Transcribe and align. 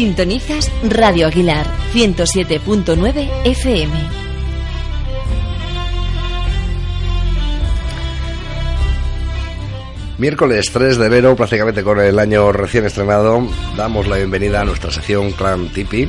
Sintonizas 0.00 0.72
Radio 0.82 1.26
Aguilar 1.26 1.66
107.9 1.92 3.28
FM. 3.44 3.92
Miércoles 10.16 10.70
3 10.72 10.96
de 10.96 11.06
enero, 11.06 11.36
prácticamente 11.36 11.82
con 11.82 12.00
el 12.00 12.18
año 12.18 12.50
recién 12.50 12.86
estrenado, 12.86 13.46
damos 13.76 14.08
la 14.08 14.16
bienvenida 14.16 14.62
a 14.62 14.64
nuestra 14.64 14.90
sección 14.90 15.32
Clan 15.32 15.68
Tipi. 15.68 16.08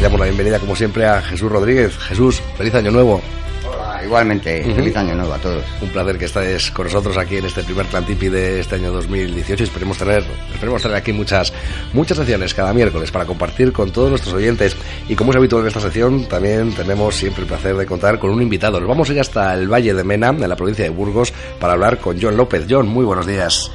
Damos 0.00 0.18
la 0.18 0.24
bienvenida, 0.24 0.58
como 0.58 0.74
siempre, 0.74 1.04
a 1.04 1.20
Jesús 1.20 1.52
Rodríguez. 1.52 1.98
Jesús, 1.98 2.40
feliz 2.56 2.74
año 2.76 2.92
nuevo. 2.92 3.20
Igualmente, 4.06 4.62
feliz 4.62 4.96
año 4.96 5.16
nuevo 5.16 5.32
a 5.32 5.38
todos. 5.38 5.64
Un 5.82 5.88
placer 5.88 6.16
que 6.16 6.26
estés 6.26 6.70
con 6.70 6.86
nosotros 6.86 7.16
aquí 7.16 7.38
en 7.38 7.46
este 7.46 7.64
primer 7.64 7.86
Clantipi 7.86 8.28
de 8.28 8.60
este 8.60 8.76
año 8.76 8.92
2018 8.92 9.64
y 9.64 9.66
esperemos 9.66 9.98
tener, 9.98 10.22
esperemos 10.54 10.80
tener 10.80 10.96
aquí 10.96 11.12
muchas, 11.12 11.52
muchas 11.92 12.16
secciones 12.16 12.54
cada 12.54 12.72
miércoles 12.72 13.10
para 13.10 13.24
compartir 13.26 13.72
con 13.72 13.90
todos 13.90 14.10
nuestros 14.10 14.32
oyentes. 14.32 14.76
Y 15.08 15.16
como 15.16 15.32
es 15.32 15.36
habitual 15.36 15.62
en 15.62 15.68
esta 15.68 15.80
sección, 15.80 16.26
también 16.26 16.72
tenemos 16.72 17.16
siempre 17.16 17.42
el 17.42 17.48
placer 17.48 17.76
de 17.76 17.84
contar 17.84 18.20
con 18.20 18.30
un 18.30 18.40
invitado. 18.40 18.78
Nos 18.78 18.88
vamos 18.88 19.10
a 19.10 19.12
ir 19.12 19.20
hasta 19.20 19.52
el 19.54 19.66
Valle 19.66 19.92
de 19.92 20.04
Mena, 20.04 20.28
en 20.28 20.48
la 20.48 20.54
provincia 20.54 20.84
de 20.84 20.90
Burgos, 20.90 21.32
para 21.58 21.72
hablar 21.72 21.98
con 21.98 22.16
John 22.22 22.36
López. 22.36 22.66
John, 22.70 22.86
muy 22.86 23.04
buenos 23.04 23.26
días. 23.26 23.72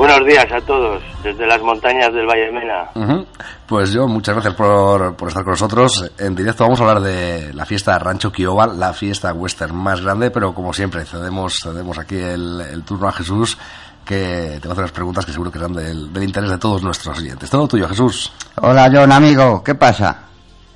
Buenos 0.00 0.26
días 0.26 0.46
a 0.50 0.58
todos, 0.62 1.02
desde 1.22 1.46
las 1.46 1.60
montañas 1.60 2.10
del 2.14 2.26
Valle 2.26 2.46
de 2.46 2.52
Mena. 2.52 3.26
Pues 3.66 3.92
yo, 3.92 4.08
muchas 4.08 4.34
gracias 4.34 4.54
por, 4.54 5.14
por, 5.14 5.28
estar 5.28 5.44
con 5.44 5.50
nosotros. 5.50 6.10
En 6.18 6.34
directo 6.34 6.64
vamos 6.64 6.80
a 6.80 6.84
hablar 6.84 7.02
de 7.02 7.52
la 7.52 7.66
fiesta 7.66 7.98
Rancho 7.98 8.32
Kiowa, 8.32 8.66
la 8.66 8.94
fiesta 8.94 9.34
western 9.34 9.76
más 9.76 10.00
grande, 10.00 10.30
pero 10.30 10.54
como 10.54 10.72
siempre, 10.72 11.04
cedemos, 11.04 11.58
cedemos 11.62 11.98
aquí 11.98 12.16
el, 12.16 12.82
turno 12.86 13.08
a 13.08 13.12
Jesús, 13.12 13.58
que 14.02 14.58
te 14.58 14.66
va 14.66 14.70
a 14.70 14.72
hacer 14.72 14.84
unas 14.84 14.92
preguntas 14.92 15.26
que 15.26 15.32
seguro 15.32 15.50
que 15.50 15.58
serán 15.58 15.74
del, 15.74 16.10
del 16.10 16.24
interés 16.24 16.48
de 16.48 16.56
todos 16.56 16.82
nuestros 16.82 17.18
oyentes. 17.18 17.50
Todo 17.50 17.68
tuyo, 17.68 17.86
Jesús. 17.86 18.32
Hola, 18.56 18.90
John, 18.90 19.12
amigo, 19.12 19.62
¿qué 19.62 19.74
pasa? 19.74 20.29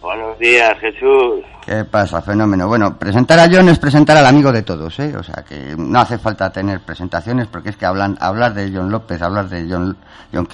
Buenos 0.04 0.38
días, 0.38 0.78
Jesús. 0.80 1.42
¿Qué 1.64 1.82
pasa? 1.86 2.20
Fenómeno. 2.20 2.68
Bueno, 2.68 2.98
presentar 2.98 3.38
a 3.38 3.48
John 3.50 3.70
es 3.70 3.78
presentar 3.78 4.18
al 4.18 4.26
amigo 4.26 4.52
de 4.52 4.60
todos, 4.60 4.98
¿eh? 5.00 5.16
O 5.16 5.22
sea, 5.22 5.42
que 5.48 5.74
no 5.78 5.98
hace 5.98 6.18
falta 6.18 6.52
tener 6.52 6.80
presentaciones 6.80 7.46
porque 7.46 7.70
es 7.70 7.78
que 7.78 7.86
hablan, 7.86 8.18
hablar 8.20 8.52
de 8.52 8.70
John 8.70 8.90
López, 8.90 9.22
hablar 9.22 9.48
de 9.48 9.66
John, 9.66 9.96
John 10.30 10.46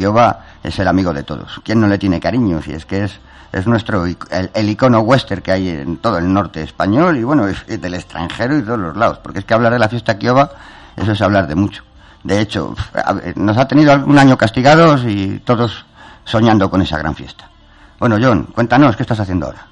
es 0.62 0.78
el 0.78 0.86
amigo 0.86 1.12
de 1.12 1.24
todos. 1.24 1.60
¿Quién 1.64 1.80
no 1.80 1.88
le 1.88 1.98
tiene 1.98 2.20
cariño? 2.20 2.62
Si 2.62 2.70
es 2.70 2.86
que 2.86 3.02
es, 3.02 3.18
es 3.50 3.66
nuestro, 3.66 4.04
el, 4.06 4.68
icono 4.68 5.00
western 5.00 5.42
que 5.42 5.50
hay 5.50 5.68
en 5.68 5.96
todo 5.96 6.18
el 6.18 6.32
norte 6.32 6.62
español 6.62 7.16
y 7.16 7.24
bueno, 7.24 7.48
es, 7.48 7.66
del 7.66 7.94
extranjero 7.94 8.54
y 8.54 8.58
de 8.58 8.66
todos 8.66 8.78
los 8.78 8.96
lados. 8.96 9.18
Porque 9.18 9.40
es 9.40 9.44
que 9.44 9.54
hablar 9.54 9.72
de 9.72 9.80
la 9.80 9.88
fiesta 9.88 10.16
Kiowa, 10.16 10.48
eso 10.96 11.10
es 11.10 11.20
hablar 11.22 11.48
de 11.48 11.56
mucho. 11.56 11.82
De 12.22 12.40
hecho, 12.40 12.76
nos 13.34 13.58
ha 13.58 13.66
tenido 13.66 13.90
algún 13.90 14.16
año 14.16 14.38
castigados 14.38 15.02
y 15.08 15.40
todos 15.40 15.86
soñando 16.24 16.70
con 16.70 16.82
esa 16.82 16.98
gran 16.98 17.16
fiesta. 17.16 17.49
Bueno, 18.00 18.16
John, 18.18 18.46
cuéntanos, 18.54 18.96
¿qué 18.96 19.02
estás 19.02 19.20
haciendo 19.20 19.44
ahora? 19.44 19.66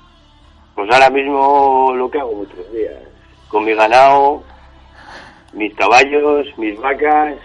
Pues 0.74 0.86
ahora 0.92 1.08
mismo 1.08 1.94
lo 1.96 2.10
que 2.10 2.18
hago 2.18 2.34
muchos 2.34 2.72
días. 2.72 2.92
Con 3.48 3.64
mi 3.64 3.72
ganado, 3.72 4.42
mis 5.54 5.74
caballos, 5.74 6.46
mis 6.58 6.78
vacas 6.78 7.36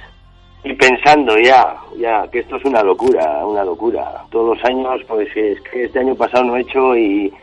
y 0.61 0.73
pensando 0.73 1.39
ya, 1.39 1.77
ya, 1.97 2.27
que 2.29 2.39
esto 2.39 2.57
es 2.57 2.65
una 2.65 2.83
locura, 2.83 3.45
una 3.45 3.63
locura. 3.63 4.25
Todos 4.29 4.57
los 4.57 4.65
años, 4.65 4.99
pues 5.07 5.29
es 5.37 5.61
que 5.61 5.85
este 5.85 5.99
año 5.99 6.15
pasado 6.15 6.43
no 6.43 6.57
he 6.57 6.61
hecho 6.63 6.97
y, 6.97 7.33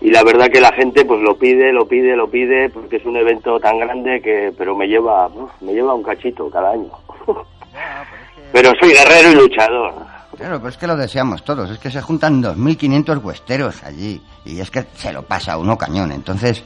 y 0.00 0.10
la 0.10 0.24
verdad 0.24 0.48
que 0.50 0.62
la 0.62 0.72
gente 0.72 1.04
pues 1.04 1.20
lo 1.20 1.36
pide, 1.36 1.70
lo 1.74 1.86
pide, 1.86 2.16
lo 2.16 2.30
pide, 2.30 2.70
porque 2.70 2.96
es 2.96 3.04
un 3.04 3.18
evento 3.18 3.60
tan 3.60 3.78
grande 3.78 4.22
que, 4.22 4.54
pero 4.56 4.74
me 4.74 4.88
lleva, 4.88 5.28
me 5.60 5.74
lleva 5.74 5.92
un 5.92 6.02
cachito 6.02 6.48
cada 6.48 6.70
año. 6.70 6.88
Pero 8.50 8.72
soy 8.80 8.94
guerrero 8.94 9.32
y 9.32 9.34
luchador. 9.34 10.17
Claro, 10.38 10.60
pues 10.60 10.74
es 10.74 10.78
que 10.78 10.86
lo 10.86 10.96
deseamos 10.96 11.42
todos. 11.42 11.68
Es 11.68 11.78
que 11.78 11.90
se 11.90 12.00
juntan 12.00 12.40
2.500 12.40 13.22
huesteros 13.22 13.82
allí. 13.82 14.22
Y 14.44 14.60
es 14.60 14.70
que 14.70 14.86
se 14.94 15.12
lo 15.12 15.22
pasa 15.22 15.58
uno 15.58 15.76
cañón. 15.76 16.12
Entonces, 16.12 16.62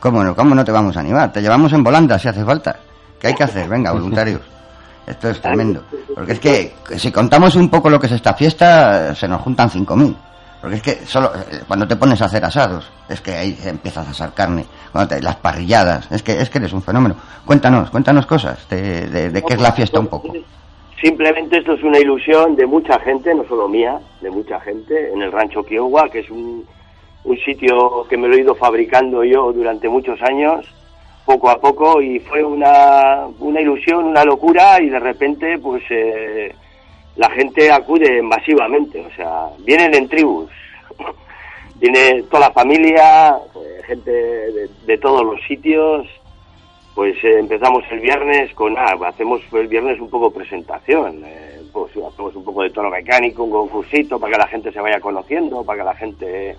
¿cómo, 0.00 0.24
no, 0.24 0.34
¿cómo 0.34 0.54
no 0.54 0.64
te 0.64 0.72
vamos 0.72 0.96
a 0.96 1.00
animar? 1.00 1.30
Te 1.30 1.42
llevamos 1.42 1.70
en 1.74 1.84
volanda 1.84 2.18
si 2.18 2.28
hace 2.28 2.42
falta. 2.42 2.76
¿Qué 3.20 3.26
hay 3.28 3.34
que 3.34 3.44
hacer? 3.44 3.68
Venga, 3.68 3.92
voluntarios. 3.92 4.40
Esto 5.06 5.28
es 5.28 5.40
tremendo. 5.42 5.84
Porque 6.14 6.32
es 6.32 6.40
que 6.40 6.74
si 6.96 7.12
contamos 7.12 7.56
un 7.56 7.68
poco 7.68 7.90
lo 7.90 8.00
que 8.00 8.06
es 8.06 8.12
esta 8.12 8.32
fiesta, 8.32 9.14
se 9.14 9.28
nos 9.28 9.42
juntan 9.42 9.68
5.000. 9.68 10.16
Porque 10.62 10.76
es 10.76 10.82
que 10.82 11.06
solo 11.06 11.30
eh, 11.34 11.62
cuando 11.68 11.86
te 11.86 11.96
pones 11.96 12.22
a 12.22 12.26
hacer 12.26 12.42
asados, 12.42 12.86
es 13.06 13.20
que 13.20 13.34
ahí 13.34 13.58
empiezas 13.64 14.06
a 14.08 14.10
asar 14.12 14.32
carne. 14.32 14.64
Cuando 14.92 15.18
las 15.20 15.36
parrilladas, 15.36 16.10
es 16.10 16.22
que, 16.22 16.40
es 16.40 16.48
que 16.48 16.56
eres 16.56 16.72
un 16.72 16.82
fenómeno. 16.82 17.16
Cuéntanos, 17.44 17.90
cuéntanos 17.90 18.24
cosas 18.24 18.66
de, 18.70 19.30
de 19.30 19.42
qué 19.42 19.54
es 19.54 19.60
la 19.60 19.72
fiesta 19.72 20.00
un 20.00 20.06
poco. 20.06 20.32
Simplemente 21.00 21.58
esto 21.58 21.72
es 21.72 21.82
una 21.82 21.98
ilusión 21.98 22.56
de 22.56 22.66
mucha 22.66 22.98
gente, 23.00 23.34
no 23.34 23.44
solo 23.44 23.68
mía, 23.68 23.98
de 24.20 24.30
mucha 24.30 24.60
gente, 24.60 25.12
en 25.12 25.22
el 25.22 25.32
rancho 25.32 25.64
Kiowa, 25.64 26.10
que 26.10 26.18
es 26.18 26.30
un, 26.30 26.66
un 27.24 27.38
sitio 27.38 28.06
que 28.06 28.18
me 28.18 28.28
lo 28.28 28.34
he 28.34 28.40
ido 28.40 28.54
fabricando 28.54 29.24
yo 29.24 29.50
durante 29.50 29.88
muchos 29.88 30.20
años, 30.20 30.66
poco 31.24 31.48
a 31.48 31.58
poco, 31.58 32.02
y 32.02 32.18
fue 32.18 32.44
una, 32.44 33.26
una 33.38 33.62
ilusión, 33.62 34.04
una 34.04 34.24
locura, 34.24 34.78
y 34.82 34.90
de 34.90 34.98
repente, 34.98 35.58
pues, 35.58 35.82
eh, 35.88 36.54
la 37.16 37.30
gente 37.30 37.72
acude 37.72 38.20
masivamente, 38.20 39.00
o 39.00 39.10
sea, 39.16 39.46
vienen 39.60 39.94
en 39.94 40.06
tribus, 40.06 40.50
viene 41.76 42.24
toda 42.24 42.48
la 42.48 42.52
familia, 42.52 43.38
eh, 43.56 43.82
gente 43.86 44.12
de 44.12 44.98
todos 44.98 45.24
los 45.24 45.40
sitios, 45.48 46.06
pues 47.00 47.16
eh, 47.24 47.38
empezamos 47.38 47.82
el 47.90 48.00
viernes 48.00 48.52
con, 48.52 48.76
ah, 48.76 48.94
hacemos 49.06 49.40
el 49.54 49.68
viernes 49.68 49.98
un 49.98 50.10
poco 50.10 50.30
presentación, 50.30 51.22
eh, 51.24 51.62
pues 51.72 51.92
hacemos 51.92 52.36
un 52.36 52.44
poco 52.44 52.62
de 52.62 52.68
tono 52.68 52.90
mecánico, 52.90 53.44
un 53.44 53.50
concursito 53.50 54.20
para 54.20 54.34
que 54.34 54.38
la 54.38 54.46
gente 54.48 54.70
se 54.70 54.82
vaya 54.82 55.00
conociendo, 55.00 55.64
para 55.64 55.78
que 55.78 55.84
la 55.86 55.94
gente... 55.94 56.56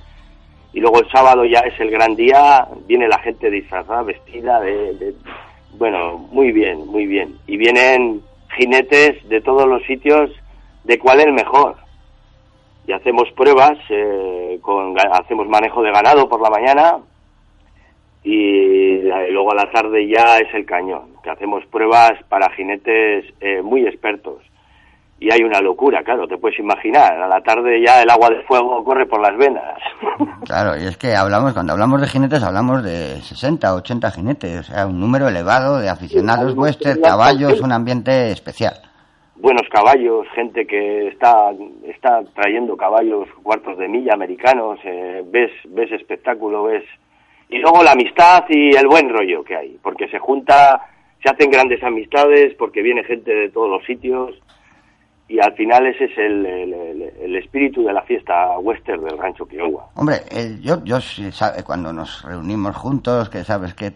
Y 0.73 0.79
luego 0.79 0.99
el 0.99 1.11
sábado 1.11 1.45
ya 1.45 1.59
es 1.59 1.79
el 1.79 1.91
gran 1.91 2.15
día, 2.15 2.67
viene 2.87 3.07
la 3.07 3.19
gente 3.19 3.51
disfrazada, 3.51 4.01
vestida 4.01 4.59
de, 4.61 5.13
Bueno, 5.77 6.17
muy 6.17 6.51
bien, 6.51 6.87
muy 6.87 7.05
bien. 7.05 7.37
Y 7.45 7.57
vienen 7.57 8.23
jinetes 8.57 9.23
de 9.29 9.41
todos 9.41 9.67
los 9.67 9.83
sitios, 9.83 10.31
de 10.85 10.97
cuál 10.97 11.19
es 11.19 11.27
el 11.27 11.33
mejor. 11.33 11.75
Y 12.87 12.93
hacemos 12.93 13.31
pruebas, 13.33 13.77
eh, 13.89 14.57
con, 14.59 14.95
hacemos 14.99 15.47
manejo 15.47 15.83
de 15.83 15.91
ganado 15.91 16.27
por 16.27 16.41
la 16.41 16.49
mañana, 16.49 16.97
y 18.23 18.80
luego 19.31 19.51
a 19.51 19.55
la 19.55 19.71
tarde 19.71 20.07
ya 20.07 20.37
es 20.37 20.53
el 20.53 20.65
cañón, 20.65 21.13
que 21.23 21.29
hacemos 21.29 21.65
pruebas 21.67 22.13
para 22.29 22.51
jinetes 22.51 23.25
eh, 23.39 23.61
muy 23.61 23.85
expertos. 23.85 24.43
Y 25.19 25.31
hay 25.31 25.43
una 25.43 25.61
locura, 25.61 26.01
claro, 26.03 26.27
te 26.27 26.37
puedes 26.37 26.57
imaginar, 26.57 27.21
a 27.21 27.27
la 27.27 27.41
tarde 27.41 27.79
ya 27.85 28.01
el 28.01 28.09
agua 28.09 28.29
de 28.29 28.41
fuego 28.41 28.83
corre 28.83 29.05
por 29.05 29.21
las 29.21 29.37
venas. 29.37 29.77
Claro, 30.45 30.75
y 30.75 30.85
es 30.85 30.97
que 30.97 31.15
hablamos, 31.15 31.53
cuando 31.53 31.73
hablamos 31.73 32.01
de 32.01 32.07
jinetes, 32.07 32.43
hablamos 32.43 32.83
de 32.83 33.21
60, 33.21 33.75
80 33.75 34.11
jinetes, 34.11 34.59
o 34.59 34.63
sea, 34.63 34.87
un 34.87 34.99
número 34.99 35.27
elevado 35.27 35.79
de 35.79 35.87
aficionados 35.87 36.55
western, 36.55 36.99
caballos, 36.99 37.61
un 37.61 37.71
ambiente 37.71 38.31
especial. 38.31 38.73
Buenos 39.35 39.67
caballos, 39.71 40.27
gente 40.35 40.65
que 40.65 41.07
está, 41.07 41.51
está 41.85 42.21
trayendo 42.35 42.75
caballos 42.75 43.27
cuartos 43.43 43.77
de 43.77 43.87
milla 43.87 44.13
americanos, 44.13 44.79
eh, 44.83 45.23
ves, 45.25 45.51
ves 45.69 45.91
espectáculo, 45.91 46.63
ves 46.63 46.83
y 47.51 47.59
luego 47.59 47.83
la 47.83 47.91
amistad 47.91 48.45
y 48.49 48.75
el 48.75 48.87
buen 48.87 49.09
rollo 49.09 49.43
que 49.43 49.55
hay, 49.55 49.77
porque 49.83 50.07
se 50.07 50.17
junta, 50.17 50.87
se 51.21 51.29
hacen 51.29 51.51
grandes 51.51 51.83
amistades, 51.83 52.55
porque 52.57 52.81
viene 52.81 53.03
gente 53.03 53.31
de 53.33 53.49
todos 53.49 53.69
los 53.69 53.85
sitios 53.85 54.33
y 55.27 55.39
al 55.39 55.53
final 55.53 55.85
ese 55.87 56.05
es 56.05 56.17
el, 56.17 56.45
el, 56.45 57.35
espíritu 57.37 57.85
de 57.85 57.93
la 57.93 58.01
fiesta 58.03 58.57
western 58.59 59.03
del 59.03 59.17
rancho 59.17 59.45
Kiowa. 59.45 59.87
Hombre, 59.95 60.17
eh, 60.29 60.57
yo, 60.61 60.83
yo 60.83 60.99
cuando 61.65 61.93
nos 61.93 62.21
reunimos 62.23 62.75
juntos, 62.75 63.29
que 63.29 63.43
sabes 63.45 63.73
que 63.73 63.93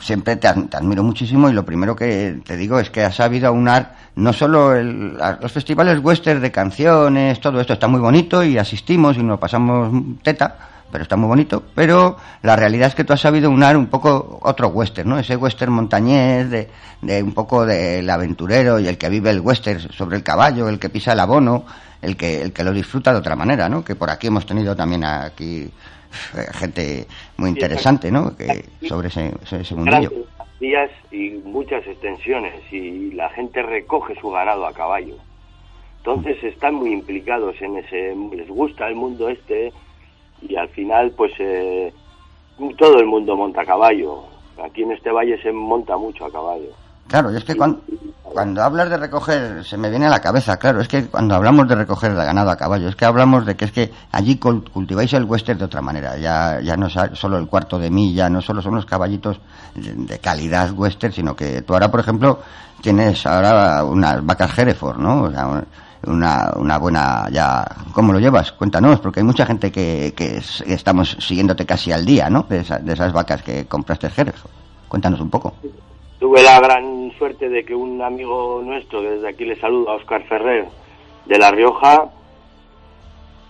siempre 0.00 0.36
te, 0.36 0.48
admiro 0.48 1.02
muchísimo 1.02 1.48
y 1.48 1.54
lo 1.54 1.64
primero 1.64 1.96
que 1.96 2.36
te 2.44 2.56
digo 2.56 2.78
es 2.78 2.90
que 2.90 3.00
has 3.02 3.16
sabido 3.16 3.48
aunar 3.48 3.94
no 4.16 4.34
solo 4.34 4.74
los 4.82 5.52
festivales 5.52 5.98
western 6.02 6.42
de 6.42 6.52
canciones, 6.52 7.40
todo 7.40 7.58
esto 7.60 7.72
está 7.72 7.88
muy 7.88 8.00
bonito 8.00 8.44
y 8.44 8.58
asistimos 8.58 9.16
y 9.16 9.22
nos 9.22 9.38
pasamos 9.38 9.90
teta, 10.22 10.75
pero 10.90 11.02
está 11.02 11.16
muy 11.16 11.28
bonito. 11.28 11.62
Pero 11.74 12.16
la 12.42 12.56
realidad 12.56 12.88
es 12.88 12.94
que 12.94 13.04
tú 13.04 13.12
has 13.12 13.20
sabido 13.20 13.50
unar 13.50 13.76
un 13.76 13.86
poco 13.86 14.38
otro 14.42 14.68
western, 14.68 15.08
¿no? 15.08 15.18
Ese 15.18 15.36
western 15.36 15.72
montañés, 15.72 16.50
de, 16.50 16.68
de 17.02 17.22
un 17.22 17.32
poco 17.32 17.66
del 17.66 18.08
aventurero 18.08 18.78
y 18.78 18.88
el 18.88 18.98
que 18.98 19.08
vive 19.08 19.30
el 19.30 19.40
western 19.40 19.80
sobre 19.92 20.16
el 20.16 20.22
caballo, 20.22 20.68
el 20.68 20.78
que 20.78 20.88
pisa 20.88 21.12
el 21.12 21.20
abono, 21.20 21.64
el 22.02 22.16
que, 22.16 22.42
el 22.42 22.52
que 22.52 22.64
lo 22.64 22.72
disfruta 22.72 23.12
de 23.12 23.18
otra 23.18 23.36
manera, 23.36 23.68
¿no? 23.68 23.84
Que 23.84 23.94
por 23.94 24.10
aquí 24.10 24.28
hemos 24.28 24.46
tenido 24.46 24.76
también 24.76 25.04
aquí 25.04 25.70
eh, 26.34 26.46
gente 26.52 27.06
muy 27.36 27.50
interesante, 27.50 28.10
¿no? 28.10 28.36
Que, 28.36 28.64
sobre 28.88 29.08
ese, 29.08 29.32
ese 29.50 29.74
mundillo. 29.74 30.10
Días 30.60 30.90
y 31.10 31.30
muchas 31.44 31.86
extensiones 31.86 32.54
y 32.72 33.12
la 33.12 33.28
gente 33.30 33.62
recoge 33.62 34.14
su 34.20 34.30
ganado 34.30 34.66
a 34.66 34.72
caballo. 34.72 35.16
Entonces 35.98 36.42
están 36.44 36.76
muy 36.76 36.92
implicados 36.92 37.60
en 37.60 37.76
ese, 37.78 38.14
les 38.34 38.48
gusta 38.48 38.88
el 38.88 38.94
mundo 38.94 39.28
este, 39.28 39.72
y 40.42 40.56
al 40.56 40.68
final 40.70 41.12
pues 41.16 41.32
eh, 41.38 41.92
todo 42.78 42.98
el 42.98 43.06
mundo 43.06 43.36
monta 43.36 43.62
a 43.62 43.66
caballo. 43.66 44.24
Aquí 44.64 44.82
en 44.82 44.92
este 44.92 45.10
valle 45.10 45.40
se 45.42 45.52
monta 45.52 45.96
mucho 45.96 46.24
a 46.24 46.32
caballo. 46.32 46.70
Claro, 47.08 47.32
y 47.32 47.36
es 47.36 47.44
que 47.44 47.54
cuando, 47.54 47.80
cuando 48.22 48.62
hablas 48.62 48.90
de 48.90 48.96
recoger, 48.96 49.64
se 49.64 49.76
me 49.76 49.90
viene 49.90 50.06
a 50.06 50.10
la 50.10 50.20
cabeza, 50.20 50.56
claro, 50.56 50.80
es 50.80 50.88
que 50.88 51.06
cuando 51.06 51.36
hablamos 51.36 51.68
de 51.68 51.76
recoger 51.76 52.10
el 52.10 52.16
ganado 52.16 52.50
a 52.50 52.56
caballo, 52.56 52.88
es 52.88 52.96
que 52.96 53.04
hablamos 53.04 53.46
de 53.46 53.54
que 53.54 53.66
es 53.66 53.72
que 53.72 53.92
allí 54.10 54.38
cultiváis 54.38 55.12
el 55.12 55.24
western 55.24 55.58
de 55.58 55.66
otra 55.66 55.80
manera, 55.80 56.16
ya, 56.16 56.60
ya 56.60 56.76
no 56.76 56.88
es 56.88 56.94
solo 57.12 57.38
el 57.38 57.46
cuarto 57.46 57.78
de 57.78 57.90
milla, 57.90 58.28
no 58.28 58.42
solo 58.42 58.60
son 58.60 58.74
los 58.74 58.86
caballitos 58.86 59.40
de, 59.74 60.18
calidad 60.18 60.72
western, 60.72 61.12
sino 61.12 61.36
que 61.36 61.62
tú 61.62 61.74
ahora, 61.74 61.90
por 61.90 62.00
ejemplo, 62.00 62.40
tienes 62.82 63.24
ahora 63.24 63.84
unas 63.84 64.24
vacas 64.26 64.58
Hereford, 64.58 64.98
¿no? 64.98 65.22
O 65.22 65.30
sea, 65.30 65.62
una, 66.06 66.52
una 66.56 66.78
buena 66.78 67.28
ya 67.30 67.64
cómo 67.92 68.12
lo 68.12 68.18
llevas 68.18 68.52
cuéntanos 68.52 69.00
porque 69.00 69.20
hay 69.20 69.26
mucha 69.26 69.46
gente 69.46 69.70
que, 69.72 70.12
que 70.16 70.40
estamos 70.66 71.16
siguiéndote 71.20 71.66
casi 71.66 71.92
al 71.92 72.04
día 72.04 72.30
no 72.30 72.46
de, 72.48 72.62
de 72.82 72.92
esas 72.92 73.12
vacas 73.12 73.42
que 73.42 73.66
compraste 73.66 74.10
Jerez. 74.10 74.36
Cuéntanos 74.88 75.20
un 75.20 75.30
poco. 75.30 75.52
Tuve 76.18 76.42
la 76.42 76.60
gran 76.60 77.12
suerte 77.18 77.48
de 77.48 77.64
que 77.64 77.74
un 77.74 78.00
amigo 78.00 78.62
nuestro 78.64 79.02
desde 79.02 79.28
aquí 79.28 79.44
le 79.44 79.56
saludo 79.56 79.90
a 79.90 79.94
Oscar 79.96 80.22
Ferrer 80.24 80.66
de 81.26 81.38
La 81.38 81.50
Rioja 81.50 82.06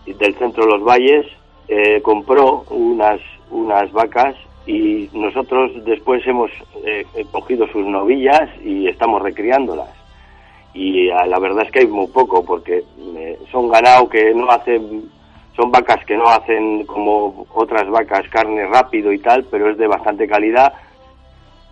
del 0.07 0.35
centro 0.37 0.65
de 0.65 0.71
los 0.71 0.85
Valles 0.85 1.27
eh, 1.69 2.01
compró 2.03 2.65
unas 2.71 3.21
unas 3.51 3.93
vacas 3.93 4.35
y 4.67 5.09
nosotros 5.13 5.73
después 5.85 6.27
hemos 6.27 6.51
eh, 6.85 7.05
cogido 7.31 7.67
sus 7.69 7.87
novillas 7.87 8.51
y 8.65 8.89
estamos 8.89 9.23
recriándolas 9.23 9.89
y 10.77 11.07
la 11.07 11.39
verdad 11.39 11.65
es 11.65 11.73
que 11.73 11.79
hay 11.81 11.87
muy 11.87 12.07
poco 12.09 12.45
porque 12.45 12.85
eh, 13.17 13.39
son 13.51 13.69
ganado 13.69 14.09
que 14.09 14.35
no 14.35 14.51
hacen 14.51 15.11
son 15.57 15.71
vacas 15.71 16.05
que 16.05 16.19
no 16.19 16.29
hacen 16.29 16.85
como 16.85 17.47
otras 17.55 17.89
vacas 17.89 18.29
carne 18.29 18.67
rápido 18.67 19.11
y 19.11 19.19
tal 19.19 19.43
pero 19.51 19.71
es 19.71 19.79
de 19.79 19.87
bastante 19.87 20.29
calidad 20.29 20.75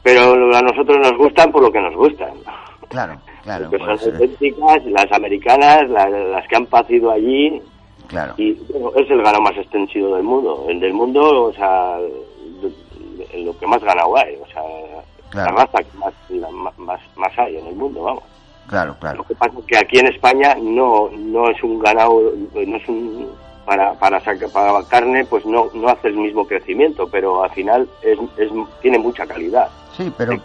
pero 0.03 0.33
a 0.57 0.63
nosotros 0.63 0.97
nos 1.03 1.19
gustan 1.19 1.51
por 1.51 1.63
lo 1.63 1.73
que 1.73 1.81
nos 1.81 1.95
gustan. 1.95 2.33
Claro 2.89 3.21
claro 3.43 3.71
son 3.71 3.91
auténticas 3.91 4.87
las 4.87 5.13
americanas 5.13 5.91
las, 5.91 6.49
que 6.49 6.57
han 6.57 6.67
pacido 6.67 7.11
allí 7.11 7.61
claro. 8.07 8.33
y 8.39 8.53
es 8.53 9.11
el 9.11 9.19
ganado 9.19 9.43
más 9.43 9.57
extensivo 9.59 10.15
del 10.17 10.25
mundo 10.25 10.65
el 10.71 10.81
del 10.81 10.95
mundo 10.95 11.45
o 11.45 11.53
sea 11.53 11.99
lo 13.37 13.59
que 13.59 13.67
más 13.67 13.85
ganado 13.85 14.17
hay 14.17 14.35
o 14.37 14.47
sea 14.47 14.63
la 15.35 15.49
raza 15.49 15.83
que 15.83 15.99
más, 15.99 16.15
más 16.79 17.01
más 17.17 17.39
hay 17.39 17.59
en 17.59 17.67
el 17.67 17.75
mundo 17.75 18.03
vamos 18.03 18.34
Claro, 18.67 18.97
claro. 18.99 19.19
Lo 19.19 19.25
que 19.25 19.35
pasa 19.35 19.59
es 19.59 19.65
que 19.67 19.79
aquí 19.79 19.99
en 19.99 20.07
España 20.07 20.57
no, 20.61 21.11
no 21.11 21.51
es 21.51 21.63
un 21.63 21.79
ganado, 21.79 22.33
no 22.55 22.77
es 22.77 22.89
un, 22.89 23.29
para, 23.65 23.93
para, 23.95 24.21
sacar, 24.21 24.51
para 24.51 24.83
carne, 24.85 25.25
pues 25.25 25.45
no, 25.47 25.69
no 25.75 25.89
hace 25.89 26.09
el 26.09 26.17
mismo 26.17 26.47
crecimiento, 26.47 27.09
pero 27.09 27.43
al 27.43 27.51
final 27.51 27.89
es, 28.03 28.19
es, 28.39 28.51
tiene 28.81 28.99
mucha 28.99 29.27
calidad. 29.27 29.69
Sí, 29.97 30.13
pero... 30.17 30.41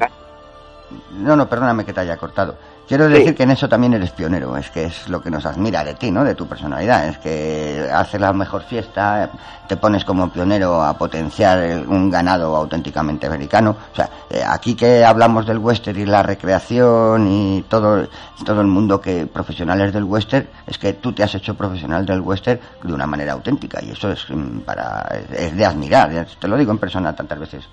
No, 1.11 1.35
no, 1.35 1.47
perdóname 1.47 1.85
que 1.85 1.93
te 1.93 2.01
haya 2.01 2.17
cortado. 2.17 2.55
Quiero 2.89 3.07
decir 3.07 3.35
que 3.35 3.43
en 3.43 3.51
eso 3.51 3.69
también 3.69 3.93
eres 3.93 4.09
pionero, 4.09 4.57
es 4.57 4.71
que 4.71 4.85
es 4.85 5.07
lo 5.09 5.21
que 5.21 5.29
nos 5.29 5.45
admira 5.45 5.83
de 5.83 5.93
ti, 5.93 6.09
¿no? 6.09 6.23
De 6.23 6.33
tu 6.33 6.47
personalidad, 6.47 7.07
es 7.07 7.19
que 7.19 7.87
haces 7.93 8.19
la 8.19 8.33
mejor 8.33 8.63
fiesta, 8.63 9.29
te 9.67 9.77
pones 9.77 10.03
como 10.03 10.31
pionero 10.31 10.81
a 10.81 10.97
potenciar 10.97 11.83
un 11.87 12.09
ganado 12.09 12.55
auténticamente 12.55 13.27
americano. 13.27 13.77
O 13.91 13.95
sea, 13.95 14.09
eh, 14.27 14.41
aquí 14.43 14.73
que 14.73 15.05
hablamos 15.05 15.45
del 15.45 15.59
western 15.59 15.99
y 15.99 16.05
la 16.07 16.23
recreación 16.23 17.27
y 17.27 17.65
todo, 17.69 18.07
todo 18.43 18.61
el 18.61 18.67
mundo 18.67 18.99
que 18.99 19.27
profesionales 19.27 19.93
del 19.93 20.05
western, 20.05 20.47
es 20.65 20.79
que 20.79 20.93
tú 20.93 21.13
te 21.13 21.21
has 21.21 21.35
hecho 21.35 21.53
profesional 21.53 22.07
del 22.07 22.21
western 22.21 22.59
de 22.81 22.91
una 22.91 23.05
manera 23.05 23.33
auténtica 23.33 23.79
y 23.83 23.91
eso 23.91 24.11
es 24.11 24.25
mm, 24.27 24.61
para 24.61 25.07
es 25.31 25.55
de 25.55 25.63
admirar. 25.63 26.25
Te 26.39 26.47
lo 26.47 26.57
digo 26.57 26.71
en 26.71 26.79
persona 26.79 27.15
tantas 27.15 27.37
veces 27.37 27.69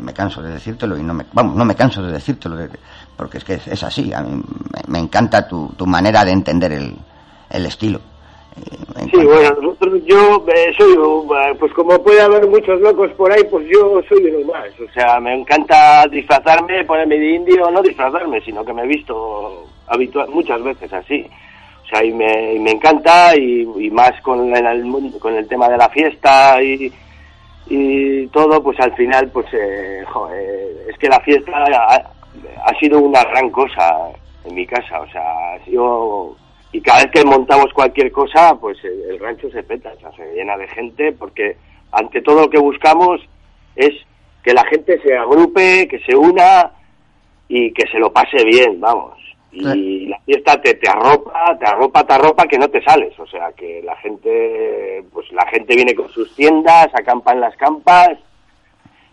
me 0.00 0.12
canso 0.12 0.42
de 0.42 0.52
decírtelo 0.52 0.96
y 0.96 1.02
no 1.02 1.14
me, 1.14 1.24
vamos, 1.32 1.56
no 1.56 1.64
me 1.64 1.74
canso 1.74 2.02
de 2.02 2.12
decírtelo 2.12 2.56
porque 3.16 3.38
es 3.38 3.44
que 3.44 3.54
es, 3.54 3.82
así. 3.82 4.12
A 4.12 4.20
mí 4.20 4.42
me, 4.88 4.98
encanta 4.98 5.48
tu, 5.48 5.68
tu, 5.76 5.86
manera 5.86 6.24
de 6.24 6.32
entender 6.32 6.72
el, 6.72 6.96
el 7.50 7.66
estilo. 7.66 8.00
Eh, 8.56 9.08
sí, 9.10 9.24
bueno, 9.24 9.76
yo 10.06 10.44
eh, 10.48 10.72
soy, 10.76 10.92
eh, 10.92 11.54
pues 11.58 11.72
como 11.74 12.02
puede 12.02 12.22
haber 12.22 12.46
muchos 12.48 12.80
locos 12.80 13.10
por 13.12 13.30
ahí, 13.30 13.42
pues 13.50 13.66
yo 13.68 14.00
soy 14.08 14.24
uno 14.26 14.52
más. 14.52 14.68
O 14.80 14.90
sea, 14.92 15.20
me 15.20 15.34
encanta 15.34 16.06
disfrazarme, 16.10 16.84
ponerme 16.84 17.18
de 17.18 17.34
indio, 17.34 17.70
no 17.70 17.82
disfrazarme, 17.82 18.40
sino 18.42 18.64
que 18.64 18.72
me 18.72 18.82
he 18.82 18.86
visto 18.86 19.66
habitual, 19.86 20.28
muchas 20.30 20.62
veces 20.62 20.92
así. 20.92 21.26
O 21.84 21.88
sea, 21.88 22.04
y 22.04 22.12
me, 22.12 22.54
y 22.54 22.58
me 22.58 22.72
encanta, 22.72 23.36
y, 23.36 23.68
y 23.78 23.90
más 23.90 24.20
con 24.22 24.54
el, 24.54 25.18
con 25.18 25.34
el 25.34 25.46
tema 25.46 25.68
de 25.68 25.76
la 25.76 25.88
fiesta 25.90 26.60
y, 26.62 26.90
y 27.66 28.26
todo, 28.28 28.62
pues 28.62 28.78
al 28.80 28.94
final, 28.94 29.30
pues 29.30 29.46
eh, 29.52 30.04
es 30.88 30.98
que 30.98 31.08
la 31.08 31.20
fiesta 31.20 31.52
ha, 31.56 32.78
sido 32.78 33.00
una 33.00 33.24
gran 33.24 33.50
cosa 33.50 34.10
en 34.44 34.54
mi 34.54 34.66
casa, 34.66 35.00
o 35.00 35.08
sea, 35.10 35.54
ha 35.54 35.64
sido... 35.64 36.36
Y 36.72 36.80
cada 36.80 37.04
vez 37.04 37.12
que 37.12 37.24
montamos 37.24 37.72
cualquier 37.72 38.12
cosa, 38.12 38.54
pues 38.60 38.76
el, 38.84 39.18
rancho 39.18 39.50
se 39.50 39.62
peta, 39.62 39.92
o 39.96 40.00
sea, 40.00 40.12
se 40.12 40.34
llena 40.34 40.56
de 40.56 40.68
gente, 40.68 41.12
porque 41.12 41.56
ante 41.92 42.20
todo 42.20 42.42
lo 42.42 42.50
que 42.50 42.58
buscamos 42.58 43.20
es 43.74 43.92
que 44.42 44.52
la 44.52 44.64
gente 44.66 45.00
se 45.02 45.16
agrupe, 45.16 45.88
que 45.88 45.98
se 46.00 46.14
una 46.14 46.72
y 47.48 47.72
que 47.72 47.86
se 47.88 47.98
lo 47.98 48.12
pase 48.12 48.44
bien, 48.44 48.80
vamos 48.80 49.26
y 49.56 50.06
la 50.06 50.20
fiesta 50.20 50.60
te, 50.60 50.74
te 50.74 50.88
arropa, 50.88 51.56
te 51.58 51.66
arropa, 51.66 52.06
te 52.06 52.12
arropa 52.12 52.46
que 52.46 52.58
no 52.58 52.68
te 52.68 52.82
sales, 52.82 53.18
o 53.18 53.26
sea 53.26 53.52
que 53.52 53.82
la 53.82 53.96
gente, 53.96 55.04
pues 55.12 55.30
la 55.32 55.46
gente 55.48 55.74
viene 55.74 55.94
con 55.94 56.08
sus 56.10 56.34
tiendas, 56.34 56.88
acampan 56.94 57.40
las 57.40 57.56
campas 57.56 58.18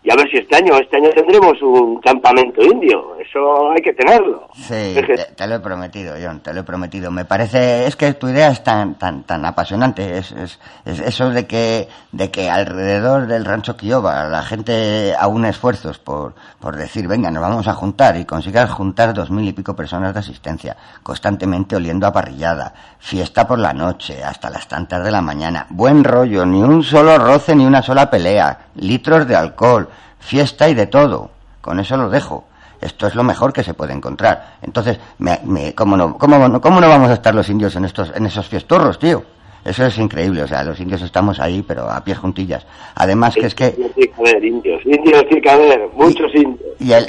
y 0.04 0.10
a 0.12 0.16
ver 0.16 0.30
si 0.30 0.36
este 0.36 0.56
año, 0.56 0.76
este 0.76 0.98
año 0.98 1.08
tendremos 1.14 1.60
un 1.62 1.98
campamento 1.98 2.62
indio, 2.62 3.16
eso 3.18 3.70
hay 3.70 3.80
que 3.80 3.94
tenerlo. 3.94 4.46
Sí, 4.52 4.94
te, 5.34 5.46
lo 5.46 5.54
he 5.54 5.60
prometido, 5.60 6.14
John, 6.22 6.40
te 6.40 6.52
lo 6.52 6.60
he 6.60 6.62
prometido. 6.62 7.10
Me 7.10 7.24
parece, 7.24 7.86
es 7.86 7.96
que 7.96 8.12
tu 8.12 8.28
idea 8.28 8.50
es 8.50 8.62
tan, 8.62 8.96
tan, 8.96 9.24
tan 9.24 9.46
apasionante, 9.46 10.18
es, 10.18 10.32
es, 10.32 10.60
eso 10.84 11.30
de 11.30 11.46
que, 11.46 11.88
de 12.12 12.30
que 12.30 12.50
alrededor 12.50 13.26
del 13.26 13.46
rancho 13.46 13.78
Quioba 13.78 14.24
la 14.28 14.42
gente 14.42 15.14
aúne 15.18 15.48
esfuerzos 15.48 15.98
por, 15.98 16.34
por 16.60 16.76
decir, 16.76 17.08
venga, 17.08 17.30
nos 17.30 17.40
vamos 17.40 17.66
a 17.66 17.72
juntar 17.72 18.18
y 18.18 18.26
consigas 18.26 18.70
juntar 18.70 19.14
dos 19.14 19.30
mil 19.30 19.48
y 19.48 19.54
pico 19.54 19.74
personas 19.74 20.12
de 20.12 20.20
asistencia, 20.20 20.76
constantemente 21.02 21.76
oliendo 21.76 22.06
a 22.06 22.12
parrillada, 22.12 22.74
fiesta 22.98 23.48
por 23.48 23.58
la 23.58 23.72
noche, 23.72 24.22
hasta 24.22 24.50
las 24.50 24.68
tantas 24.68 25.02
de 25.02 25.10
la 25.10 25.22
mañana, 25.22 25.66
buen 25.70 26.04
rollo, 26.04 26.44
ni 26.44 26.62
un 26.62 26.82
solo 26.82 27.16
roce 27.16 27.56
ni 27.56 27.64
una 27.64 27.80
sola 27.80 28.10
pelea, 28.10 28.66
litros 28.74 29.26
de 29.26 29.36
alcohol, 29.36 29.88
fiesta 30.24 30.68
y 30.68 30.74
de 30.74 30.86
todo. 30.86 31.30
Con 31.60 31.78
eso 31.78 31.96
lo 31.96 32.08
dejo. 32.08 32.44
Esto 32.80 33.06
es 33.06 33.14
lo 33.14 33.22
mejor 33.22 33.52
que 33.52 33.62
se 33.62 33.74
puede 33.74 33.92
encontrar. 33.92 34.56
Entonces, 34.62 34.98
me, 35.18 35.74
¿cómo, 35.74 35.96
no, 35.96 36.18
cómo, 36.18 36.48
no, 36.48 36.60
¿cómo 36.60 36.80
no 36.80 36.88
vamos 36.88 37.10
a 37.10 37.14
estar 37.14 37.34
los 37.34 37.48
indios 37.48 37.76
en, 37.76 37.84
estos, 37.84 38.12
en 38.14 38.26
esos 38.26 38.48
fiestorros, 38.48 38.98
tío? 38.98 39.22
Eso 39.64 39.86
es 39.86 39.96
increíble, 39.96 40.42
o 40.42 40.46
sea, 40.46 40.62
los 40.62 40.78
indios 40.78 41.00
estamos 41.00 41.40
ahí, 41.40 41.62
pero 41.66 41.90
a 41.90 42.04
pies 42.04 42.18
juntillas. 42.18 42.66
Además 42.94 43.34
que 43.34 43.46
es 43.46 43.54
que... 43.54 43.70
Tiene 43.70 43.90
que 43.94 44.12
haber 44.18 44.44
indios, 44.44 44.82
indios 44.84 45.26
tiene 45.26 45.40
que 45.40 45.50
haber, 45.50 45.88
muchos 45.94 46.34
indios. 46.34 46.60
Y, 46.78 46.92
el, 46.92 47.06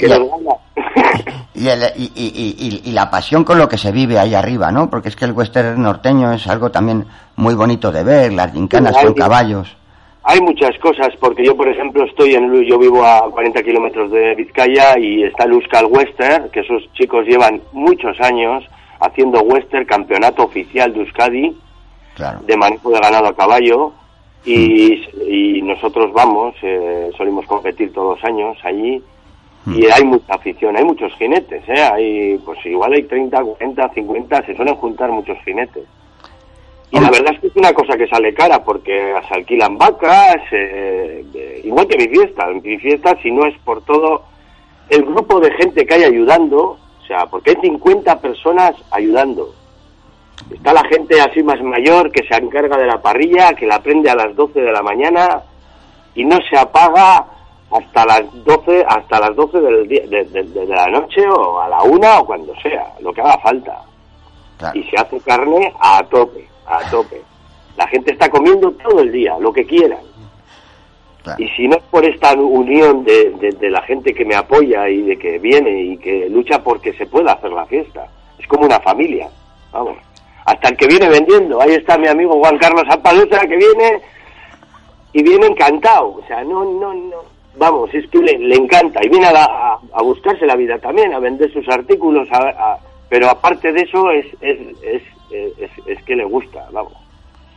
y, 1.54 1.68
el, 1.68 1.82
y, 1.96 2.10
y, 2.14 2.80
y, 2.82 2.92
la 2.92 3.10
pasión 3.10 3.44
con 3.44 3.58
lo 3.58 3.68
que 3.68 3.76
se 3.76 3.92
vive 3.92 4.18
ahí 4.18 4.34
arriba, 4.34 4.72
¿no? 4.72 4.88
Porque 4.88 5.10
es 5.10 5.16
que 5.16 5.26
el 5.26 5.32
western 5.32 5.82
norteño 5.82 6.32
es 6.32 6.46
algo 6.46 6.70
también 6.70 7.04
muy 7.36 7.54
bonito 7.54 7.92
de 7.92 8.02
ver, 8.02 8.32
las 8.32 8.52
gincanas 8.52 8.96
con 8.96 9.12
caballos. 9.12 9.76
Hay 10.28 10.40
muchas 10.40 10.76
cosas, 10.80 11.10
porque 11.20 11.44
yo, 11.44 11.56
por 11.56 11.68
ejemplo, 11.68 12.04
estoy 12.04 12.34
en, 12.34 12.52
yo 12.64 12.78
vivo 12.78 13.04
a 13.04 13.30
40 13.30 13.62
kilómetros 13.62 14.10
de 14.10 14.34
Vizcaya 14.34 14.98
y 14.98 15.22
está 15.22 15.44
el 15.44 15.52
Euskal 15.52 15.86
Western, 15.86 16.50
que 16.50 16.60
esos 16.60 16.82
chicos 16.94 17.24
llevan 17.26 17.60
muchos 17.72 18.20
años 18.20 18.64
haciendo 18.98 19.40
western, 19.42 19.84
campeonato 19.84 20.42
oficial 20.42 20.92
de 20.92 21.00
Euskadi 21.00 21.56
Claro. 22.14 22.40
de 22.46 22.56
manejo 22.56 22.90
de 22.90 22.98
ganado 22.98 23.26
a 23.28 23.36
caballo 23.36 23.92
y, 24.44 25.04
y 25.28 25.62
nosotros 25.62 26.12
vamos, 26.12 26.54
eh, 26.62 27.10
solimos 27.16 27.44
competir 27.46 27.92
todos 27.92 28.16
los 28.16 28.24
años 28.24 28.56
allí 28.64 29.02
y 29.66 29.84
hay 29.86 30.04
mucha 30.04 30.34
afición, 30.34 30.76
hay 30.76 30.84
muchos 30.84 31.12
jinetes, 31.14 31.62
¿eh? 31.68 31.82
hay, 31.82 32.38
pues 32.38 32.64
igual 32.66 32.92
hay 32.92 33.02
30, 33.02 33.42
40, 33.42 33.88
50, 33.94 34.46
se 34.46 34.54
suelen 34.56 34.76
juntar 34.76 35.10
muchos 35.10 35.36
jinetes. 35.44 35.84
Y 36.90 37.00
la 37.00 37.10
verdad 37.10 37.34
es 37.34 37.40
que 37.40 37.46
es 37.48 37.56
una 37.56 37.72
cosa 37.72 37.96
que 37.96 38.06
sale 38.06 38.32
cara 38.32 38.62
porque 38.62 39.12
se 39.28 39.34
alquilan 39.34 39.76
vacas, 39.76 40.36
eh, 40.52 41.24
eh, 41.34 41.60
igual 41.64 41.86
que 41.88 41.98
mi 41.98 42.08
fiesta. 42.08 42.48
En 42.48 42.62
mi 42.62 42.78
fiesta, 42.78 43.16
si 43.22 43.30
no 43.32 43.44
es 43.46 43.58
por 43.64 43.82
todo 43.84 44.22
el 44.88 45.02
grupo 45.04 45.40
de 45.40 45.50
gente 45.54 45.84
que 45.84 45.94
hay 45.94 46.04
ayudando, 46.04 46.60
o 46.62 47.06
sea, 47.06 47.26
porque 47.26 47.50
hay 47.50 47.56
50 47.60 48.20
personas 48.20 48.72
ayudando. 48.92 49.52
Está 50.52 50.72
la 50.72 50.84
gente 50.88 51.20
así 51.20 51.42
más 51.42 51.60
mayor 51.60 52.12
que 52.12 52.22
se 52.26 52.34
encarga 52.36 52.76
de 52.76 52.86
la 52.86 53.02
parrilla, 53.02 53.54
que 53.54 53.66
la 53.66 53.80
prende 53.82 54.08
a 54.10 54.14
las 54.14 54.34
12 54.36 54.60
de 54.60 54.70
la 54.72 54.82
mañana 54.82 55.40
y 56.14 56.24
no 56.24 56.36
se 56.48 56.56
apaga 56.56 57.24
hasta 57.70 58.06
las 58.06 58.22
12, 58.44 58.84
hasta 58.88 59.18
las 59.20 59.34
12 59.34 59.60
del 59.60 59.88
día, 59.88 60.02
de, 60.06 60.24
de- 60.24 60.42
de 60.44 60.66
la 60.66 60.86
noche 60.86 61.28
o 61.28 61.60
a 61.60 61.68
la 61.68 61.82
una 61.82 62.20
o 62.20 62.26
cuando 62.26 62.54
sea, 62.62 62.92
lo 63.00 63.12
que 63.12 63.22
haga 63.22 63.38
falta. 63.38 63.82
Claro. 64.58 64.78
Y 64.78 64.84
se 64.84 64.96
hace 64.96 65.18
carne 65.20 65.72
a 65.80 66.02
tope, 66.04 66.46
a 66.68 66.80
tope. 66.90 67.20
La 67.76 67.86
gente 67.88 68.12
está 68.12 68.28
comiendo 68.28 68.70
todo 68.72 69.00
el 69.00 69.12
día, 69.12 69.36
lo 69.38 69.52
que 69.52 69.64
quieran. 69.66 70.00
claro. 71.22 71.42
Y 71.42 71.48
si 71.50 71.68
no 71.68 71.76
es 71.76 71.82
por 71.84 72.04
esta 72.04 72.32
unión 72.34 73.04
de, 73.04 73.30
de- 73.40 73.52
de 73.52 73.70
la 73.70 73.82
gente 73.82 74.14
que 74.14 74.24
me 74.24 74.34
apoya 74.34 74.88
y 74.88 75.02
de 75.02 75.18
que 75.18 75.38
viene 75.38 75.82
y 75.82 75.96
que 75.98 76.28
lucha 76.30 76.62
porque 76.62 76.92
se 76.94 77.06
pueda 77.06 77.32
hacer 77.32 77.50
la 77.52 77.66
fiesta, 77.66 78.06
es 78.38 78.46
como 78.46 78.64
una 78.66 78.80
familia, 78.80 79.28
vamos. 79.72 79.98
Hasta 80.44 80.68
el 80.68 80.76
que 80.76 80.86
viene 80.86 81.08
vendiendo, 81.08 81.60
ahí 81.60 81.72
está 81.72 81.98
mi 81.98 82.06
amigo 82.06 82.38
Juan 82.38 82.56
Carlos 82.58 82.84
Apaluza 82.88 83.40
que 83.40 83.56
viene 83.56 84.00
y 85.12 85.22
viene 85.22 85.46
encantado, 85.46 86.08
o 86.22 86.26
sea, 86.28 86.44
no, 86.44 86.64
no, 86.64 86.94
no, 86.94 87.16
vamos, 87.58 87.92
es 87.94 88.06
que 88.10 88.18
le, 88.18 88.38
le 88.38 88.54
encanta 88.54 89.00
y 89.04 89.08
viene 89.08 89.26
a, 89.26 89.32
la- 89.32 89.44
a- 89.44 89.80
a 89.92 90.02
buscarse 90.02 90.46
la 90.46 90.54
vida 90.56 90.78
también, 90.78 91.12
a 91.12 91.18
vender 91.18 91.52
sus 91.52 91.68
artículos, 91.68 92.28
a- 92.30 92.48
a- 92.72 92.78
pero 93.08 93.28
aparte 93.28 93.72
de 93.72 93.80
eso 93.82 94.10
es, 94.10 94.26
es, 94.40 94.58
es, 94.82 95.02
es, 95.30 95.70
es 95.86 96.02
que 96.04 96.16
le 96.16 96.24
gusta, 96.24 96.66
vamos. 96.72 96.94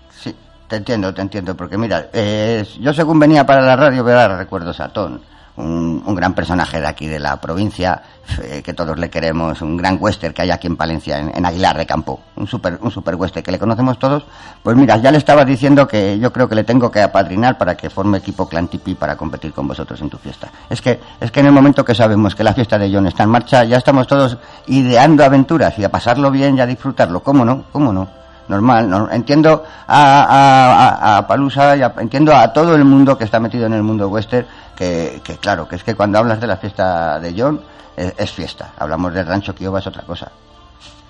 Sí, 0.09 0.35
te 0.67 0.75
entiendo, 0.77 1.13
te 1.13 1.21
entiendo, 1.21 1.55
porque 1.55 1.77
mira, 1.77 2.09
eh, 2.13 2.63
yo 2.79 2.93
según 2.93 3.19
venía 3.19 3.45
para 3.45 3.61
la 3.61 3.75
radio, 3.75 4.03
¿verdad? 4.03 4.37
recuerdo 4.37 4.73
Satón, 4.73 5.21
un, 5.59 6.01
un 6.05 6.15
gran 6.15 6.33
personaje 6.33 6.79
de 6.79 6.87
aquí 6.87 7.07
de 7.07 7.19
la 7.19 7.39
provincia, 7.39 8.01
eh, 8.43 8.61
que 8.63 8.73
todos 8.73 8.97
le 8.97 9.09
queremos, 9.09 9.61
un 9.61 9.77
gran 9.77 9.97
western 9.99 10.33
que 10.33 10.43
hay 10.43 10.51
aquí 10.51 10.67
en 10.67 10.75
Palencia, 10.75 11.19
en, 11.19 11.45
Aguilar 11.45 11.77
de 11.77 11.85
Campo, 11.85 12.19
un 12.35 12.47
super, 12.47 12.79
un 12.81 12.91
super 12.91 13.15
western 13.15 13.43
que 13.43 13.51
le 13.51 13.59
conocemos 13.59 13.99
todos, 13.99 14.25
pues 14.63 14.75
mira, 14.75 14.97
ya 14.97 15.11
le 15.11 15.17
estaba 15.17 15.43
diciendo 15.43 15.87
que 15.87 16.17
yo 16.19 16.31
creo 16.31 16.47
que 16.47 16.55
le 16.55 16.63
tengo 16.63 16.89
que 16.89 17.01
apadrinar 17.01 17.57
para 17.57 17.75
que 17.75 17.89
forme 17.89 18.19
equipo 18.19 18.47
Clan 18.47 18.67
Tipi 18.67 18.95
para 18.95 19.15
competir 19.17 19.53
con 19.53 19.67
vosotros 19.67 19.99
en 20.01 20.09
tu 20.09 20.17
fiesta. 20.17 20.49
Es 20.69 20.81
que, 20.81 20.99
es 21.19 21.31
que 21.31 21.39
en 21.39 21.47
el 21.47 21.51
momento 21.51 21.83
que 21.83 21.95
sabemos 21.95 22.35
que 22.35 22.43
la 22.43 22.53
fiesta 22.53 22.77
de 22.77 22.91
John 22.93 23.07
está 23.07 23.23
en 23.23 23.29
marcha, 23.29 23.63
ya 23.63 23.77
estamos 23.77 24.07
todos 24.07 24.37
ideando 24.67 25.23
aventuras 25.23 25.77
y 25.77 25.83
a 25.83 25.89
pasarlo 25.89 26.31
bien 26.31 26.57
y 26.57 26.61
a 26.61 26.65
disfrutarlo, 26.65 27.21
¿cómo 27.21 27.43
no? 27.43 27.65
¿Cómo 27.71 27.91
no? 27.91 28.19
Normal. 28.49 28.89
no- 28.89 29.09
entiendo 29.11 29.63
a, 29.87 30.23
a, 30.23 30.89
a- 31.15 31.17
a 31.19 31.27
Palusa 31.27 31.77
y 31.77 31.81
a- 31.81 31.93
entiendo 31.99 32.35
a 32.35 32.51
todo 32.51 32.75
el 32.75 32.83
mundo 32.83 33.17
que 33.17 33.23
está 33.23 33.39
metido 33.39 33.65
en 33.67 33.73
el 33.73 33.83
mundo 33.83 34.09
western 34.09 34.45
que, 34.75 35.21
que 35.23 35.37
claro, 35.37 35.67
que 35.67 35.75
es 35.77 35.83
que 35.83 35.95
cuando 35.95 36.19
hablas 36.19 36.41
de 36.41 36.47
la 36.47 36.57
fiesta 36.57 37.19
de 37.19 37.33
John 37.37 37.61
es, 37.95 38.13
es 38.17 38.31
fiesta. 38.31 38.71
Hablamos 38.77 39.13
del 39.13 39.25
rancho 39.27 39.55
Kiowa 39.55 39.79
es 39.79 39.87
otra 39.87 40.03
cosa. 40.03 40.31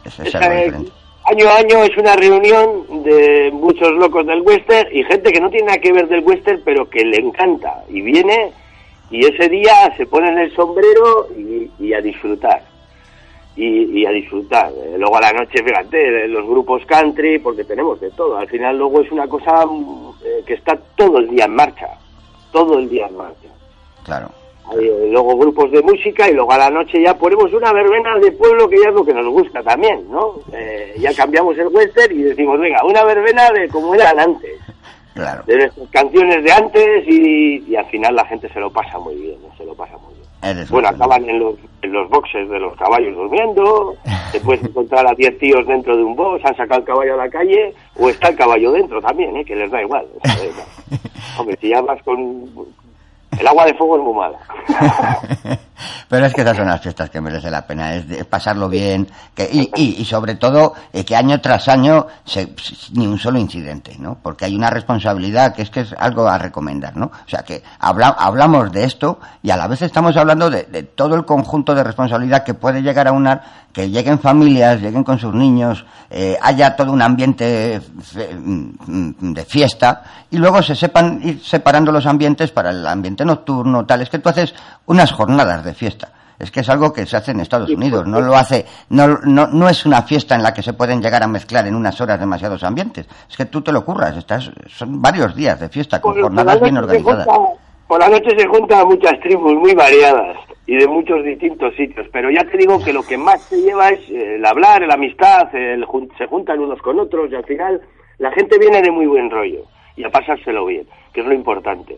Es, 0.04 0.18
algo 0.20 0.56
diferente. 0.56 0.92
año 1.26 1.48
a 1.50 1.58
año 1.58 1.84
es 1.84 1.98
una 1.98 2.16
reunión 2.16 3.04
de 3.04 3.50
muchos 3.54 3.92
locos 3.94 4.26
del 4.26 4.42
western 4.42 4.88
y 4.92 5.04
gente 5.04 5.32
que 5.32 5.42
no 5.42 5.50
tiene 5.50 5.68
nada 5.68 5.78
que 5.80 5.92
ver 5.94 6.08
del 6.08 6.22
western 6.24 6.62
pero 6.66 6.90
que 6.90 7.04
le 7.06 7.18
encanta 7.18 7.84
y 7.90 8.02
viene 8.02 8.52
y 9.12 9.26
ese 9.26 9.50
día 9.50 9.94
se 9.98 10.06
ponen 10.08 10.38
el 10.38 10.56
sombrero 10.56 11.28
y, 11.38 11.70
y 11.80 11.94
a 11.94 12.02
disfrutar 12.02 12.64
y, 13.64 14.00
y 14.02 14.06
a 14.06 14.12
disfrutar 14.12 14.72
Eh, 14.72 14.96
luego 14.98 15.18
a 15.18 15.22
la 15.22 15.34
noche 15.34 15.62
fíjate 15.64 16.28
los 16.28 16.46
grupos 16.48 16.86
country 16.86 17.40
porque 17.40 17.64
tenemos 17.64 18.00
de 18.00 18.10
todo 18.12 18.38
al 18.38 18.48
final 18.48 18.78
luego 18.78 19.02
es 19.02 19.12
una 19.12 19.28
cosa 19.28 19.66
mm, 19.66 20.12
eh, 20.24 20.44
que 20.46 20.54
está 20.54 20.78
todo 20.96 21.18
el 21.20 21.30
día 21.30 21.46
en 21.46 21.56
marcha 21.56 21.88
todo 22.52 22.78
el 22.80 22.88
día 22.90 23.08
en 23.08 23.18
marcha 23.18 23.50
Claro. 24.04 24.30
eh, 24.80 25.10
luego 25.12 25.38
grupos 25.38 25.72
de 25.72 25.82
música 25.82 26.30
y 26.30 26.34
luego 26.34 26.52
a 26.54 26.58
la 26.58 26.70
noche 26.70 27.02
ya 27.02 27.14
ponemos 27.18 27.52
una 27.54 27.74
verbena 27.74 28.18
de 28.20 28.32
pueblo 28.32 28.70
que 28.70 28.78
ya 28.82 28.90
es 28.90 28.96
lo 28.96 29.04
que 29.06 29.14
nos 29.14 29.28
gusta 29.28 29.62
también, 29.64 30.10
¿no? 30.10 30.36
Eh, 30.54 30.94
ya 31.00 31.14
cambiamos 31.14 31.58
el 31.58 31.68
western 31.68 32.14
y 32.18 32.24
decimos, 32.24 32.60
venga, 32.60 32.84
una 32.86 33.04
verbena 33.04 33.52
de 33.52 33.68
como 33.70 33.94
eran 33.96 34.20
antes, 34.20 34.58
Claro. 35.14 35.44
de 35.46 35.58
nuestras 35.58 35.90
canciones 35.90 36.44
de 36.44 36.52
antes 36.52 37.04
y, 37.08 37.64
y 37.68 37.76
al 37.76 37.86
final 37.88 38.16
la 38.16 38.26
gente 38.26 38.48
se 38.54 38.60
lo 38.60 38.72
pasa 38.72 38.98
muy 39.00 39.16
bien, 39.16 39.38
¿no? 39.42 39.56
se 39.58 39.66
lo 39.66 39.76
pasa 39.76 39.98
muy 39.98 40.14
bien. 40.14 40.28
Eres 40.42 40.70
Bueno, 40.72 40.88
acaban 40.90 41.28
en 41.30 41.40
los, 41.40 41.56
los 41.90 42.10
boxes 42.10 42.50
de 42.50 42.60
los 42.60 42.76
caballos 42.76 43.16
durmiendo, 43.16 43.96
te 44.32 44.40
puedes 44.40 44.64
encontrar 44.64 45.08
a 45.08 45.14
10 45.14 45.38
tíos 45.40 45.68
dentro 45.68 45.96
de 45.96 46.04
un 46.04 46.16
box, 46.16 46.46
han 46.46 46.56
sacado 46.56 46.82
el 46.82 46.86
caballo 46.86 47.14
a 47.16 47.18
la 47.26 47.30
calle, 47.30 47.74
o 47.98 48.10
está 48.10 48.30
el 48.30 48.36
caballo 48.36 48.72
dentro 48.72 49.02
también, 49.02 49.36
¿eh? 49.38 49.46
que 49.46 49.56
les 49.56 49.72
da 49.72 49.82
igual. 49.82 50.06
Eh. 50.24 50.52
Hombre, 51.38 51.58
si 51.62 51.70
ya 51.70 51.82
vas 51.82 52.02
con... 52.04 52.46
El 53.40 53.48
agua 53.48 53.66
de 53.66 53.74
fuego 53.76 53.98
es 53.98 54.04
muy 54.04 54.14
mala. 54.14 54.40
Pero 56.08 56.26
es 56.26 56.34
que 56.34 56.42
esas 56.42 56.58
son 56.58 56.68
las 56.68 56.82
fiestas 56.82 57.10
que 57.10 57.22
merece 57.22 57.50
la 57.52 57.66
pena, 57.66 57.94
es 57.96 58.08
de 58.08 58.26
pasarlo 58.26 58.70
bien, 58.70 59.08
que, 59.34 59.50
y, 59.52 59.70
y, 59.76 60.02
y 60.02 60.06
sobre 60.06 60.36
todo 60.36 60.74
eh, 60.94 61.04
que 61.06 61.16
año 61.16 61.40
tras 61.42 61.68
año 61.68 62.08
se- 62.26 62.54
ni 62.94 63.08
un 63.08 63.18
solo 63.20 63.40
incidente, 63.40 63.96
¿no? 64.00 64.18
Porque 64.22 64.46
hay 64.46 64.56
una 64.56 64.70
responsabilidad 64.70 65.54
que 65.56 65.62
es 65.64 65.70
que 65.70 65.82
es 65.82 65.94
algo 65.98 66.28
a 66.28 66.38
recomendar, 66.38 66.96
¿no? 66.96 67.06
O 67.08 67.30
sea 67.30 67.44
que 67.44 67.64
habla- 67.80 68.16
hablamos 68.18 68.72
de 68.72 68.84
esto 68.84 69.20
y 69.42 69.52
a 69.52 69.58
la 69.58 69.68
vez 69.68 69.82
estamos 69.82 70.16
hablando 70.18 70.50
de, 70.50 70.64
de 70.64 70.84
todo 70.84 71.16
el 71.16 71.26
conjunto 71.26 71.76
de 71.76 71.84
responsabilidad 71.84 72.44
que 72.44 72.54
puede 72.54 72.82
llegar 72.82 73.08
a 73.08 73.12
unar, 73.12 73.42
que 73.80 73.90
lleguen 73.90 74.20
familias, 74.20 74.82
lleguen 74.82 75.04
con 75.06 75.18
sus 75.20 75.34
niños, 75.34 75.86
eh, 76.10 76.38
haya 76.42 76.76
todo 76.76 76.92
un 76.92 77.02
ambiente 77.02 77.80
fe- 78.02 78.34
mm, 78.36 79.34
de 79.34 79.46
fiesta 79.46 80.04
y 80.30 80.38
luego 80.38 80.62
se 80.62 80.76
sepan 80.76 81.22
ir 81.24 81.42
separando 81.44 81.90
los 81.92 82.06
ambientes 82.06 82.52
para 82.52 82.72
el 82.72 82.86
ambiente 82.86 83.24
nocturno, 83.24 83.86
tal. 83.86 84.02
Es 84.02 84.10
que 84.10 84.20
tú 84.20 84.28
haces 84.30 84.54
unas 84.88 85.12
jornadas 85.14 85.64
de 85.64 85.74
fiesta. 85.74 86.10
Es 86.38 86.52
que 86.52 86.60
es 86.62 86.70
algo 86.70 86.92
que 86.94 87.06
se 87.06 87.16
hace 87.18 87.32
en 87.32 87.40
Estados 87.42 87.70
Unidos, 87.70 88.06
no 88.08 88.20
lo 88.22 88.36
hace, 88.36 88.66
no, 88.90 89.08
no, 89.24 89.48
no 89.48 89.68
es 89.70 89.86
una 89.86 90.02
fiesta 90.04 90.36
en 90.36 90.44
la 90.44 90.54
que 90.54 90.64
se 90.64 90.72
pueden 90.74 91.02
llegar 91.02 91.22
a 91.24 91.28
mezclar 91.28 91.68
en 91.68 91.76
unas 91.76 92.00
horas 92.02 92.20
demasiados 92.20 92.64
ambientes. 92.64 93.08
Es 93.30 93.36
que 93.38 93.46
tú 93.46 93.62
te 93.62 93.72
lo 93.74 93.84
curras, 93.86 94.16
estás, 94.18 94.50
son 94.68 95.02
varios 95.02 95.36
días 95.36 95.60
de 95.60 95.68
fiesta 95.70 96.00
con 96.02 96.16
jornadas 96.22 96.60
bien 96.62 96.78
organizadas. 96.78 97.28
Por 97.90 98.00
la 98.00 98.08
noche 98.08 98.38
se 98.38 98.48
juntan 98.48 98.88
muchas 98.88 99.20
tribus 99.20 99.56
muy 99.56 99.74
variadas 99.74 100.38
y 100.68 100.76
de 100.76 100.88
muchos 100.88 101.24
distintos 101.26 101.74
sitios, 101.74 102.06
pero 102.12 102.30
ya 102.30 102.44
te 102.44 102.56
digo 102.56 102.78
que 102.86 102.94
lo 102.94 103.02
que 103.02 103.18
más 103.18 103.42
se 103.42 103.60
lleva 103.60 103.90
es 103.90 104.08
eh, 104.12 104.36
el 104.36 104.46
hablar, 104.46 104.84
la 104.84 104.94
amistad, 104.94 105.54
el 105.56 105.84
se 106.16 106.28
juntan 106.28 106.60
unos 106.60 106.80
con 106.84 107.00
otros 107.00 107.32
y 107.32 107.36
al 107.36 107.46
final 107.46 107.82
la 108.20 108.32
gente 108.32 108.60
viene 108.60 108.84
de 108.84 108.92
muy 108.92 109.08
buen 109.08 109.32
rollo 109.32 109.64
y 109.96 110.04
a 110.04 110.12
pasárselo 110.12 110.68
bien, 110.68 110.86
que 111.12 111.22
es 111.22 111.26
lo 111.26 111.34
importante. 111.34 111.98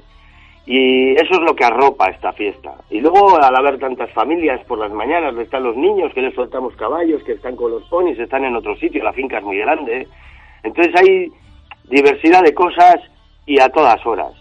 Y 0.66 1.12
eso 1.16 1.34
es 1.34 1.42
lo 1.42 1.54
que 1.54 1.66
arropa 1.66 2.10
esta 2.10 2.32
fiesta. 2.32 2.74
Y 2.90 3.02
luego, 3.02 3.36
al 3.36 3.54
haber 3.54 3.78
tantas 3.78 4.10
familias 4.14 4.64
por 4.68 4.80
las 4.80 4.94
mañanas, 4.94 5.36
están 5.40 5.64
los 5.64 5.76
niños 5.76 6.14
que 6.14 6.22
les 6.22 6.34
soltamos 6.34 6.74
caballos, 6.78 7.22
que 7.24 7.34
están 7.34 7.58
con 7.58 7.70
los 7.70 7.84
ponis, 7.90 8.18
están 8.18 8.46
en 8.46 8.56
otro 8.56 8.78
sitio, 8.78 9.04
la 9.04 9.12
finca 9.12 9.40
es 9.40 9.44
muy 9.44 9.58
grande. 9.58 10.08
Entonces 10.64 10.96
hay 10.96 11.28
diversidad 11.90 12.44
de 12.44 12.54
cosas 12.54 12.96
y 13.46 13.60
a 13.60 13.68
todas 13.68 14.06
horas. 14.06 14.41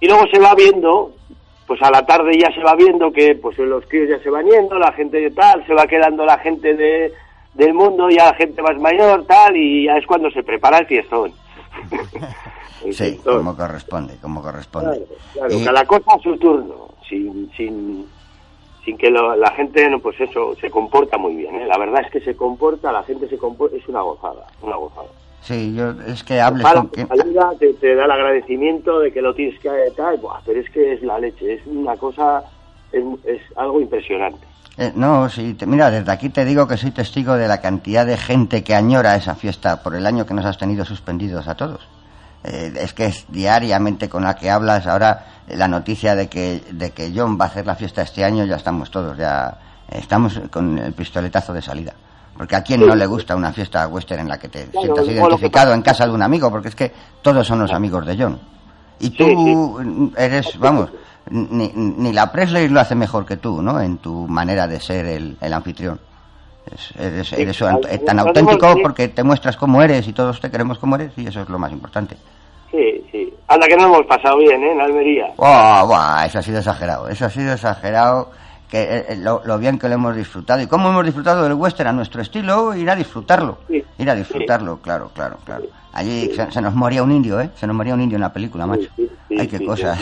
Y 0.00 0.06
luego 0.06 0.26
se 0.32 0.38
va 0.38 0.54
viendo, 0.54 1.12
pues 1.66 1.82
a 1.82 1.90
la 1.90 2.04
tarde 2.06 2.38
ya 2.38 2.52
se 2.52 2.62
va 2.62 2.74
viendo 2.74 3.10
que 3.12 3.34
pues 3.34 3.58
los 3.58 3.84
críos 3.86 4.08
ya 4.08 4.22
se 4.22 4.30
van 4.30 4.46
yendo, 4.46 4.78
la 4.78 4.92
gente 4.92 5.18
de 5.20 5.30
tal, 5.30 5.66
se 5.66 5.74
va 5.74 5.86
quedando 5.86 6.24
la 6.24 6.38
gente 6.38 6.74
de, 6.74 7.12
del 7.54 7.74
mundo, 7.74 8.08
ya 8.10 8.26
la 8.26 8.34
gente 8.34 8.62
más 8.62 8.78
mayor, 8.78 9.24
tal, 9.26 9.56
y 9.56 9.86
ya 9.86 9.96
es 9.96 10.06
cuando 10.06 10.30
se 10.30 10.42
prepara 10.42 10.78
el 10.78 10.86
fiestón. 10.86 11.32
El 12.84 12.94
Sí, 12.94 13.04
fiestón. 13.10 13.38
como 13.38 13.56
corresponde, 13.56 14.14
como 14.22 14.40
corresponde. 14.40 14.90
Claro, 14.98 15.06
claro, 15.32 15.54
Y- 15.54 15.64
cada 15.64 15.84
cosa 15.84 16.14
a 16.14 16.18
su 16.20 16.36
turno, 16.38 16.88
sin, 17.08 17.50
sin, 17.56 18.06
sin 18.84 18.96
que 18.96 19.10
lo- 19.10 19.34
la 19.34 19.50
gente, 19.50 19.84
pues 20.00 20.20
eso, 20.20 20.54
se 20.60 20.70
comporta 20.70 21.18
muy 21.18 21.34
bien. 21.34 21.56
¿eh? 21.56 21.66
La 21.66 21.76
verdad 21.76 22.02
es 22.06 22.10
que 22.12 22.20
se 22.20 22.36
comporta, 22.36 22.92
la 22.92 23.02
gente 23.02 23.28
se 23.28 23.36
comporta, 23.36 23.76
es 23.76 23.88
una 23.88 24.02
gozada, 24.02 24.46
una 24.62 24.76
gozada. 24.76 25.08
Sí, 25.42 25.74
yo, 25.74 25.92
es 26.06 26.22
que 26.24 26.40
hables 26.40 26.64
Para, 26.64 26.80
con 26.80 26.88
quien... 26.88 27.08
te 27.08 27.94
da 27.94 28.04
el 28.04 28.10
agradecimiento 28.10 29.00
de 29.00 29.12
que 29.12 29.22
lo 29.22 29.34
tienes 29.34 29.58
que 29.60 29.70
tal, 29.96 30.18
buah, 30.18 30.40
pero 30.44 30.60
es 30.60 30.68
que 30.70 30.92
es 30.94 31.02
la 31.02 31.18
leche, 31.18 31.54
es 31.54 31.62
una 31.66 31.96
cosa, 31.96 32.42
es, 32.92 33.02
es 33.24 33.40
algo 33.56 33.80
impresionante. 33.80 34.46
Eh, 34.76 34.92
no, 34.94 35.28
sí, 35.28 35.54
te- 35.54 35.66
mira, 35.66 35.90
desde 35.90 36.12
aquí 36.12 36.28
te 36.28 36.44
digo 36.44 36.68
que 36.68 36.76
soy 36.76 36.90
testigo 36.90 37.34
de 37.34 37.48
la 37.48 37.60
cantidad 37.60 38.04
de 38.06 38.16
gente 38.16 38.62
que 38.62 38.74
añora 38.74 39.16
esa 39.16 39.34
fiesta 39.34 39.82
por 39.82 39.94
el 39.94 40.06
año 40.06 40.26
que 40.26 40.34
nos 40.34 40.44
has 40.44 40.58
tenido 40.58 40.84
suspendidos 40.84 41.48
a 41.48 41.56
todos. 41.56 41.80
Eh, 42.44 42.72
es 42.80 42.92
que 42.94 43.06
es 43.06 43.24
diariamente 43.28 44.08
con 44.08 44.22
la 44.22 44.36
que 44.36 44.50
hablas. 44.50 44.86
Ahora 44.86 45.26
eh, 45.48 45.56
la 45.56 45.66
noticia 45.66 46.14
de 46.14 46.28
que, 46.28 46.62
de 46.70 46.90
que 46.92 47.10
John 47.14 47.36
va 47.40 47.46
a 47.46 47.48
hacer 47.48 47.66
la 47.66 47.74
fiesta 47.74 48.02
este 48.02 48.22
año, 48.24 48.44
ya 48.44 48.54
estamos 48.56 48.90
todos, 48.92 49.16
ya 49.18 49.58
estamos 49.90 50.40
con 50.50 50.78
el 50.78 50.92
pistoletazo 50.92 51.52
de 51.52 51.62
salida. 51.62 51.94
Porque 52.38 52.54
a 52.54 52.62
quién 52.62 52.86
no 52.86 52.94
le 52.94 53.04
gusta 53.04 53.34
una 53.34 53.52
fiesta 53.52 53.88
western 53.88 54.20
en 54.20 54.28
la 54.28 54.38
que 54.38 54.48
te 54.48 54.66
sientas 54.66 55.08
identificado 55.08 55.74
en 55.74 55.82
casa 55.82 56.06
de 56.06 56.12
un 56.12 56.22
amigo, 56.22 56.48
porque 56.52 56.68
es 56.68 56.76
que 56.76 56.92
todos 57.20 57.44
son 57.44 57.58
los 57.58 57.72
amigos 57.72 58.06
de 58.06 58.16
John. 58.16 58.38
Y 59.00 59.10
tú 59.10 60.12
eres, 60.16 60.56
vamos, 60.56 60.88
ni, 61.30 61.72
ni, 61.74 62.12
la 62.12 62.30
Presley 62.30 62.68
lo 62.68 62.78
hace 62.78 62.94
mejor 62.94 63.26
que 63.26 63.38
tú, 63.38 63.60
¿no? 63.60 63.80
En 63.80 63.98
tu 63.98 64.28
manera 64.28 64.68
de 64.68 64.78
ser 64.78 65.06
el, 65.06 65.36
el 65.40 65.52
anfitrión. 65.52 65.98
eres, 66.96 67.32
eres 67.32 67.58
tan 68.06 68.20
auténtico 68.20 68.76
porque 68.82 69.08
te 69.08 69.24
muestras 69.24 69.56
como 69.56 69.82
eres 69.82 70.06
y 70.06 70.12
todos 70.12 70.40
te 70.40 70.48
queremos 70.48 70.78
como 70.78 70.94
eres 70.94 71.12
y 71.16 71.26
eso 71.26 71.42
es 71.42 71.48
lo 71.48 71.58
más 71.58 71.72
importante. 71.72 72.16
Sí, 72.70 73.04
sí. 73.10 73.34
Anda 73.48 73.66
que 73.66 73.76
no 73.76 73.86
hemos 73.86 74.06
pasado 74.06 74.38
bien, 74.38 74.62
¿eh? 74.62 74.72
En 74.72 74.80
Almería. 74.80 75.26
eso 76.24 76.38
ha 76.38 76.42
sido 76.42 76.58
exagerado. 76.58 77.08
Eso 77.08 77.24
ha 77.24 77.30
sido 77.30 77.52
exagerado. 77.52 78.30
Que 78.68 78.82
eh, 78.82 79.04
eh, 79.08 79.16
lo, 79.16 79.58
bien 79.58 79.78
que 79.78 79.88
lo 79.88 79.94
hemos 79.94 80.14
disfrutado. 80.14 80.60
¿Y 80.60 80.66
cómo 80.66 80.90
hemos 80.90 81.04
disfrutado 81.04 81.42
del 81.42 81.54
western 81.54 81.88
a 81.88 81.92
nuestro 81.92 82.22
estilo? 82.22 82.74
Ir 82.74 82.88
a 82.90 82.94
disfrutar,lo 82.94 83.58
Ir 83.68 84.10
a 84.10 84.14
disfrutarlo, 84.14 84.78
claro, 84.78 85.10
claro, 85.14 85.38
claro. 85.44 85.64
Allí 85.92 86.30
se, 86.34 86.60
nos 86.60 86.74
moría 86.74 87.02
un 87.02 87.10
indio, 87.10 87.40
¿eh? 87.40 87.50
Se 87.56 87.66
nos 87.66 87.74
moría 87.74 87.94
un 87.94 88.02
indio 88.02 88.16
en 88.16 88.22
la 88.22 88.32
película, 88.32 88.66
macho. 88.66 88.88
Ay, 89.30 89.48
qué 89.48 89.64
cosas. 89.64 89.98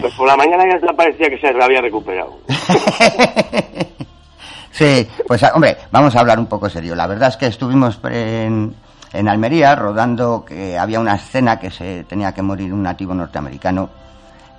Pues 0.00 0.14
por 0.14 0.28
la 0.28 0.36
mañana 0.36 0.64
ya 0.68 0.92
parecía 0.92 1.30
que 1.30 1.38
se 1.38 1.48
había 1.48 1.80
recuperado. 1.80 2.38
sí, 4.70 5.08
pues 5.26 5.42
hombre, 5.54 5.78
vamos 5.90 6.14
a 6.14 6.20
hablar 6.20 6.38
un 6.38 6.46
poco 6.46 6.68
serio. 6.68 6.94
La 6.94 7.06
verdad 7.06 7.30
es 7.30 7.36
que 7.36 7.46
estuvimos 7.46 7.98
en 8.04 8.74
en 9.12 9.28
Almería, 9.28 9.74
rodando 9.74 10.44
que 10.44 10.78
había 10.78 11.00
una 11.00 11.14
escena 11.14 11.58
que 11.58 11.70
se 11.70 12.04
tenía 12.04 12.32
que 12.32 12.42
morir 12.42 12.72
un 12.72 12.82
nativo 12.82 13.14
norteamericano 13.14 13.88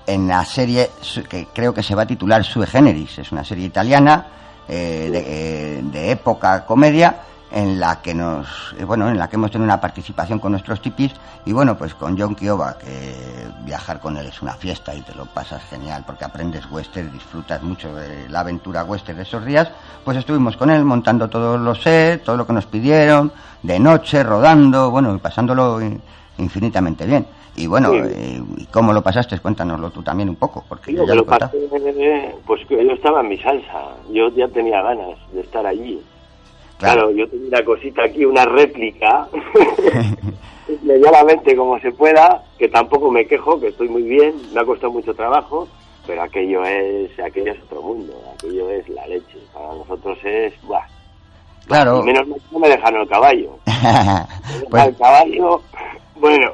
en 0.10 0.28
la 0.28 0.44
serie 0.44 0.90
que 1.30 1.48
creo 1.54 1.74
que 1.74 1.84
se 1.84 1.94
va 1.94 2.04
a 2.04 2.08
titular 2.08 2.44
Sue 2.44 2.66
Generis, 2.66 3.20
es 3.20 3.32
una 3.32 3.44
serie 3.44 3.68
italiana 3.68 4.26
eh, 4.68 5.10
de, 5.12 5.82
de, 5.84 6.12
época 6.12 6.66
comedia 6.66 7.22
en 7.52 7.80
la 7.80 8.02
que 8.02 8.14
nos 8.14 8.76
eh, 8.78 8.86
bueno 8.86 9.10
en 9.10 9.18
la 9.18 9.28
que 9.28 9.36
hemos 9.36 9.52
tenido 9.52 9.66
una 9.66 9.82
participación 9.82 10.40
con 10.40 10.52
nuestros 10.52 10.82
tipis 10.82 11.12
y 11.46 11.52
bueno 11.52 11.78
pues 11.78 11.96
con 11.96 12.18
John 12.18 12.36
Kioba 12.36 12.78
que 12.78 13.16
viajar 13.64 14.00
con 14.00 14.18
él 14.18 14.28
es 14.28 14.42
una 14.42 14.54
fiesta 14.54 14.94
y 14.94 15.02
te 15.02 15.16
lo 15.16 15.26
pasas 15.26 15.64
genial 15.70 16.04
porque 16.06 16.26
aprendes 16.26 16.70
western 16.70 17.12
disfrutas 17.12 17.62
mucho 17.64 17.94
de 17.96 18.30
la 18.30 18.42
aventura 18.42 18.84
western 18.84 19.18
de 19.18 19.24
esos 19.24 19.44
días 19.46 19.72
pues 20.06 20.18
estuvimos 20.18 20.58
con 20.58 20.70
él 20.70 20.86
montando 20.86 21.28
todos 21.28 21.60
los 21.60 21.82
sets 21.82 22.24
todo 22.24 22.38
lo 22.38 22.46
que 22.46 22.54
nos 22.54 22.68
pidieron 22.68 23.32
de 23.64 23.80
noche 23.80 24.22
rodando 24.24 24.92
bueno 24.92 25.16
y 25.16 25.18
pasándolo 25.18 25.80
infinitamente 26.38 27.06
bien 27.08 27.26
y 27.56 27.68
bueno 27.68 27.94
eh, 27.94 28.42
cómo 28.72 28.94
lo 28.94 29.02
pasaste 29.02 29.40
cuéntanoslo 29.40 29.90
tú 29.92 30.02
también 30.02 30.30
un 30.30 30.36
poco 30.36 30.64
porque 30.68 30.94
yo 30.94 31.06
ya 31.06 31.16
lo, 31.16 31.26
pasé, 31.26 31.58
pues 32.46 32.66
que 32.68 32.86
yo 32.86 32.92
estaba 32.92 33.22
en 33.22 33.30
mi 33.30 33.38
salsa 33.38 33.96
yo 34.12 34.30
ya 34.30 34.48
tenía 34.48 34.82
ganas 34.82 35.18
de 35.34 35.42
estar 35.42 35.66
allí 35.66 36.02
Claro, 36.80 37.12
yo 37.12 37.28
tengo 37.28 37.46
una 37.48 37.66
cosita 37.66 38.06
aquí, 38.06 38.24
una 38.24 38.46
réplica, 38.46 39.28
medianamente 40.82 41.54
como 41.56 41.78
se 41.80 41.92
pueda, 41.92 42.42
que 42.58 42.70
tampoco 42.70 43.12
me 43.12 43.28
quejo, 43.28 43.60
que 43.60 43.68
estoy 43.68 43.90
muy 43.90 44.04
bien, 44.04 44.34
me 44.54 44.62
ha 44.62 44.66
costado 44.66 44.94
mucho 44.94 45.14
trabajo, 45.14 45.68
pero 46.08 46.24
aquello 46.24 46.64
es, 46.64 47.12
aquello 47.20 47.52
es 47.52 47.62
otro 47.64 47.82
mundo, 47.82 48.14
aquello 48.34 48.70
es 48.70 48.88
la 48.88 49.06
leche. 49.08 49.38
Para 49.54 49.74
nosotros 49.74 50.18
es, 50.24 50.54
¡buah! 50.64 50.86
Claro. 51.68 52.02
Y 52.02 52.06
menos 52.06 52.28
mal 52.30 52.42
no 52.50 52.60
me 52.60 52.70
dejan 52.70 52.96
el 52.96 53.08
caballo. 53.10 53.60
pues... 54.72 54.88
El 54.88 54.96
caballo, 54.96 55.62
bueno. 56.20 56.52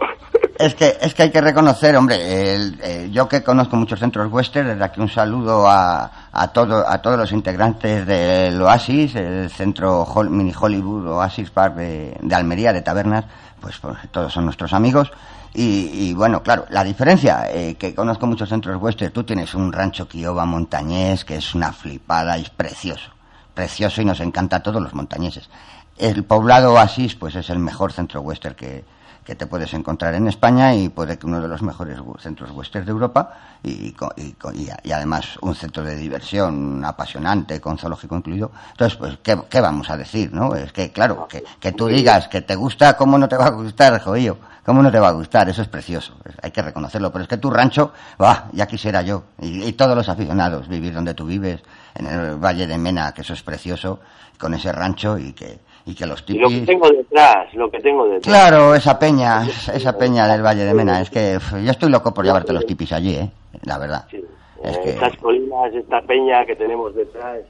Es 0.57 0.73
que, 0.73 0.97
es 1.01 1.13
que 1.13 1.23
hay 1.23 1.31
que 1.31 1.41
reconocer, 1.41 1.97
hombre, 1.97 2.17
eh, 2.21 3.09
yo 3.11 3.27
que 3.27 3.43
conozco 3.43 3.75
muchos 3.75 3.99
centros 3.99 4.31
western, 4.31 4.69
desde 4.69 4.85
aquí 4.85 5.01
un 5.01 5.09
saludo 5.09 5.67
a, 5.67 6.29
a, 6.31 6.47
todo, 6.47 6.87
a 6.87 7.01
todos 7.01 7.17
los 7.17 7.33
integrantes 7.33 8.05
del 8.05 8.61
Oasis, 8.61 9.15
el 9.15 9.49
centro 9.49 10.07
Mini 10.29 10.53
Hollywood 10.57 11.07
Oasis 11.07 11.49
Park 11.49 11.75
de, 11.75 12.17
Almería, 12.33 12.71
de 12.71 12.81
Tabernas, 12.81 13.25
pues, 13.59 13.79
pues, 13.79 13.97
todos 14.11 14.31
son 14.31 14.45
nuestros 14.45 14.71
amigos. 14.71 15.11
Y, 15.57 16.13
bueno, 16.13 16.43
claro, 16.43 16.65
la 16.69 16.83
diferencia, 16.83 17.47
eh, 17.49 17.75
que 17.75 17.95
conozco 17.95 18.27
muchos 18.27 18.49
centros 18.49 18.81
western, 18.81 19.13
tú 19.13 19.23
tienes 19.23 19.53
un 19.55 19.71
rancho 19.71 20.05
Kiowa 20.05 20.45
montañés 20.45 21.23
que 21.23 21.37
es 21.37 21.55
una 21.55 21.71
flipada 21.71 22.37
y 22.37 22.41
es 22.41 22.49
precioso, 22.49 23.11
precioso 23.53 24.01
y 24.01 24.05
nos 24.05 24.19
encanta 24.19 24.57
a 24.57 24.63
todos 24.63 24.81
los 24.81 24.93
montañeses. 24.93 25.49
El 25.97 26.25
poblado 26.25 26.73
Oasis, 26.73 27.15
pues 27.15 27.35
es 27.35 27.49
el 27.49 27.59
mejor 27.59 27.93
centro 27.93 28.19
western 28.19 28.55
que, 28.55 28.83
que 29.25 29.35
te 29.35 29.47
puedes 29.47 29.73
encontrar 29.73 30.13
en 30.13 30.27
España 30.27 30.75
y 30.75 30.89
puede 30.89 31.17
que 31.17 31.25
uno 31.25 31.41
de 31.41 31.47
los 31.47 31.63
mejores 31.63 31.97
centros 32.19 32.51
western 32.51 32.85
de 32.85 32.91
Europa 32.91 33.33
y, 33.63 33.95
y, 34.13 34.91
además 34.91 35.37
un 35.41 35.55
centro 35.55 35.83
de 35.83 35.95
diversión 35.95 36.85
apasionante, 36.85 37.59
con 37.59 37.77
zoológico 37.79 38.15
incluido. 38.15 38.51
Entonces, 38.71 38.97
pues, 38.97 39.17
¿qué, 39.23 39.59
vamos 39.59 39.89
a 39.89 39.97
decir, 39.97 40.31
no? 40.31 40.53
Es 40.53 40.71
que, 40.71 40.91
claro, 40.91 41.27
que, 41.27 41.43
que 41.59 41.71
tú 41.71 41.87
digas 41.87 42.27
que 42.27 42.41
te 42.41 42.55
gusta, 42.55 42.95
¿cómo 42.95 43.17
no 43.17 43.27
te 43.27 43.35
va 43.35 43.47
a 43.47 43.49
gustar, 43.49 43.99
joillo? 43.99 44.37
¿Cómo 44.63 44.81
no 44.81 44.91
te 44.91 44.99
va 44.99 45.09
a 45.09 45.11
gustar? 45.11 45.47
Eso 45.47 45.61
es 45.61 45.67
precioso, 45.67 46.17
hay 46.41 46.49
que 46.49 46.61
reconocerlo. 46.61 47.11
Pero 47.11 47.23
es 47.23 47.29
que 47.29 47.37
tu 47.37 47.51
rancho, 47.51 47.93
bah, 48.17 48.45
ya 48.51 48.65
quisiera 48.65 49.03
yo, 49.03 49.23
y, 49.39 49.71
todos 49.73 49.95
los 49.95 50.09
aficionados, 50.09 50.67
vivir 50.67 50.93
donde 50.93 51.13
tú 51.13 51.25
vives, 51.25 51.61
en 51.93 52.07
el 52.07 52.37
Valle 52.37 52.65
de 52.65 52.77
Mena, 52.77 53.11
que 53.13 53.21
eso 53.21 53.33
es 53.33 53.43
precioso, 53.43 53.99
con 54.39 54.53
ese 54.55 54.71
rancho 54.71 55.17
y 55.17 55.33
que, 55.33 55.59
y 55.85 55.93
que 55.93 56.05
los 56.05 56.25
tipis... 56.25 56.41
lo 56.41 56.49
que 56.49 56.61
tengo 56.61 56.89
detrás, 56.89 57.53
lo 57.53 57.69
que 57.69 57.79
tengo 57.79 58.07
detrás. 58.07 58.23
Claro, 58.23 58.73
esa 58.73 58.97
peña, 58.97 59.47
esa 59.73 59.97
peña 59.97 60.27
del 60.27 60.41
Valle 60.41 60.65
de 60.65 60.73
Mena, 60.73 61.01
es 61.01 61.09
que 61.09 61.37
yo 61.63 61.71
estoy 61.71 61.89
loco 61.89 62.13
por 62.13 62.25
llevarte 62.25 62.53
los 62.53 62.65
tipis 62.65 62.91
allí, 62.91 63.15
¿eh? 63.15 63.29
La 63.63 63.77
verdad. 63.77 64.05
Sí. 64.09 64.23
Estas 64.63 65.15
colinas, 65.17 65.73
esta 65.73 66.01
peña 66.01 66.43
que 66.45 66.55
tenemos 66.55 66.95
detrás, 66.95 67.41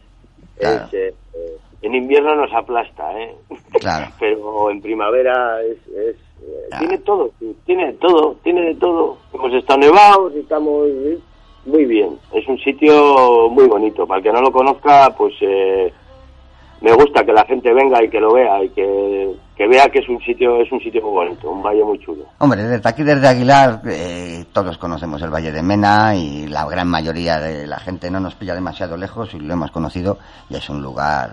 es, 0.58 0.94
eh, 0.94 1.14
en 1.82 1.96
invierno 1.96 2.36
nos 2.36 2.52
aplasta, 2.54 3.18
¿eh? 3.18 3.36
Claro. 3.80 4.08
Pero 4.20 4.70
en 4.70 4.82
primavera 4.82 5.62
es... 5.62 5.78
es 5.88 6.16
eh, 6.42 6.70
Tiene 6.80 6.98
todo, 7.00 7.32
tiene 7.66 7.94
todo, 7.94 8.36
tiene 8.44 8.62
de 8.62 8.76
todo. 8.76 9.18
Hemos 9.34 9.54
estado 9.54 9.80
nevados, 9.80 10.34
estamos 10.36 10.88
muy 11.66 11.86
bien. 11.86 12.20
Es 12.34 12.48
un 12.48 12.60
sitio 12.60 13.50
muy 13.50 13.68
bonito. 13.68 14.06
Para 14.06 14.18
el 14.18 14.24
que 14.24 14.34
no 14.34 14.42
lo 14.42 14.52
conozca, 14.52 15.14
pues... 15.18 15.34
Eh, 15.42 15.94
me 16.86 16.94
gusta 16.94 17.26
que 17.26 17.34
la 17.34 17.44
gente 17.46 17.74
venga 17.74 18.04
y 18.04 18.10
que 18.10 18.20
lo 18.20 18.32
vea 18.32 18.64
y 18.64 18.70
que, 18.70 19.36
vea 19.58 19.90
que 19.90 19.98
es 19.98 20.08
un 20.08 20.22
sitio 20.22 20.62
es 20.62 20.72
un 20.72 20.80
sitio 20.80 21.02
muy 21.02 21.14
bonito, 21.14 21.50
un 21.50 21.64
valle 21.64 21.84
muy 21.84 21.98
chulo. 21.98 22.26
Hombre, 22.38 22.62
desde 22.62 22.88
aquí, 22.88 23.02
desde 23.02 23.28
Aguilar, 23.28 23.82
eh, 23.90 24.46
todos 24.54 24.78
conocemos 24.78 25.20
el 25.24 25.32
Valle 25.34 25.52
de 25.52 25.64
Mena 25.64 26.16
y 26.16 26.46
la 26.46 26.64
gran 26.66 26.88
mayoría 26.88 27.40
de 27.40 27.66
la 27.66 27.80
gente 27.80 28.12
no 28.12 28.20
nos 28.20 28.36
pilla 28.36 28.54
demasiado 28.54 28.98
lejos 28.98 29.34
y 29.34 29.40
lo 29.40 29.54
hemos 29.54 29.72
conocido 29.72 30.20
y 30.48 30.58
es 30.58 30.70
un 30.70 30.84
lugar 30.84 31.32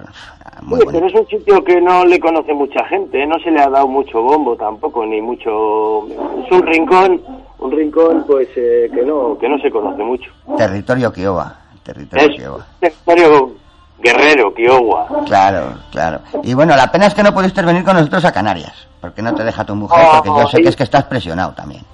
muy 0.63 0.81
sí, 0.81 0.87
Pero 0.91 1.07
es 1.07 1.15
un 1.15 1.27
sitio 1.27 1.63
que 1.63 1.79
no 1.83 2.07
le 2.07 2.19
conoce 2.19 2.55
mucha 2.55 2.83
gente, 2.87 3.27
no 3.27 3.39
se 3.41 3.51
le 3.51 3.61
ha 3.61 3.69
dado 3.69 3.87
mucho 3.89 4.23
bombo 4.23 4.57
tampoco, 4.57 5.05
ni 5.05 5.21
mucho... 5.21 6.07
Es 6.47 6.51
un 6.51 6.67
rincón, 6.67 7.21
un 7.59 7.71
rincón 7.73 8.25
pues 8.27 8.49
eh, 8.57 8.91
que 8.91 9.03
no 9.03 9.37
que 9.39 9.51
no 9.51 9.59
se 9.59 9.71
conoce 9.71 10.03
mucho. 10.03 10.31
Territorio 10.57 11.13
Kiowa. 11.13 11.55
Territorio 11.85 12.29
Kiowa. 12.37 12.67
Territorio 12.81 13.62
Guerrero, 14.03 14.53
Kiowa. 14.53 15.07
Claro, 15.27 15.75
claro. 15.91 16.21
Y 16.43 16.55
bueno, 16.55 16.75
la 16.75 16.91
pena 16.91 17.07
es 17.07 17.15
que 17.15 17.23
no 17.23 17.33
pudiste 17.33 17.63
venir 17.63 17.85
con 17.85 17.97
nosotros 17.97 18.25
a 18.25 18.33
Canarias, 18.33 18.73
porque 19.01 19.23
no 19.23 19.33
te 19.35 19.45
deja 19.45 19.65
tu 19.65 19.77
mujer, 19.77 20.05
porque 20.17 20.41
yo 20.41 20.49
sé 20.49 20.61
que 20.61 20.69
es 20.69 20.77
que 20.77 20.83
estás 20.83 21.05
presionado 21.05 21.53
también. 21.53 21.85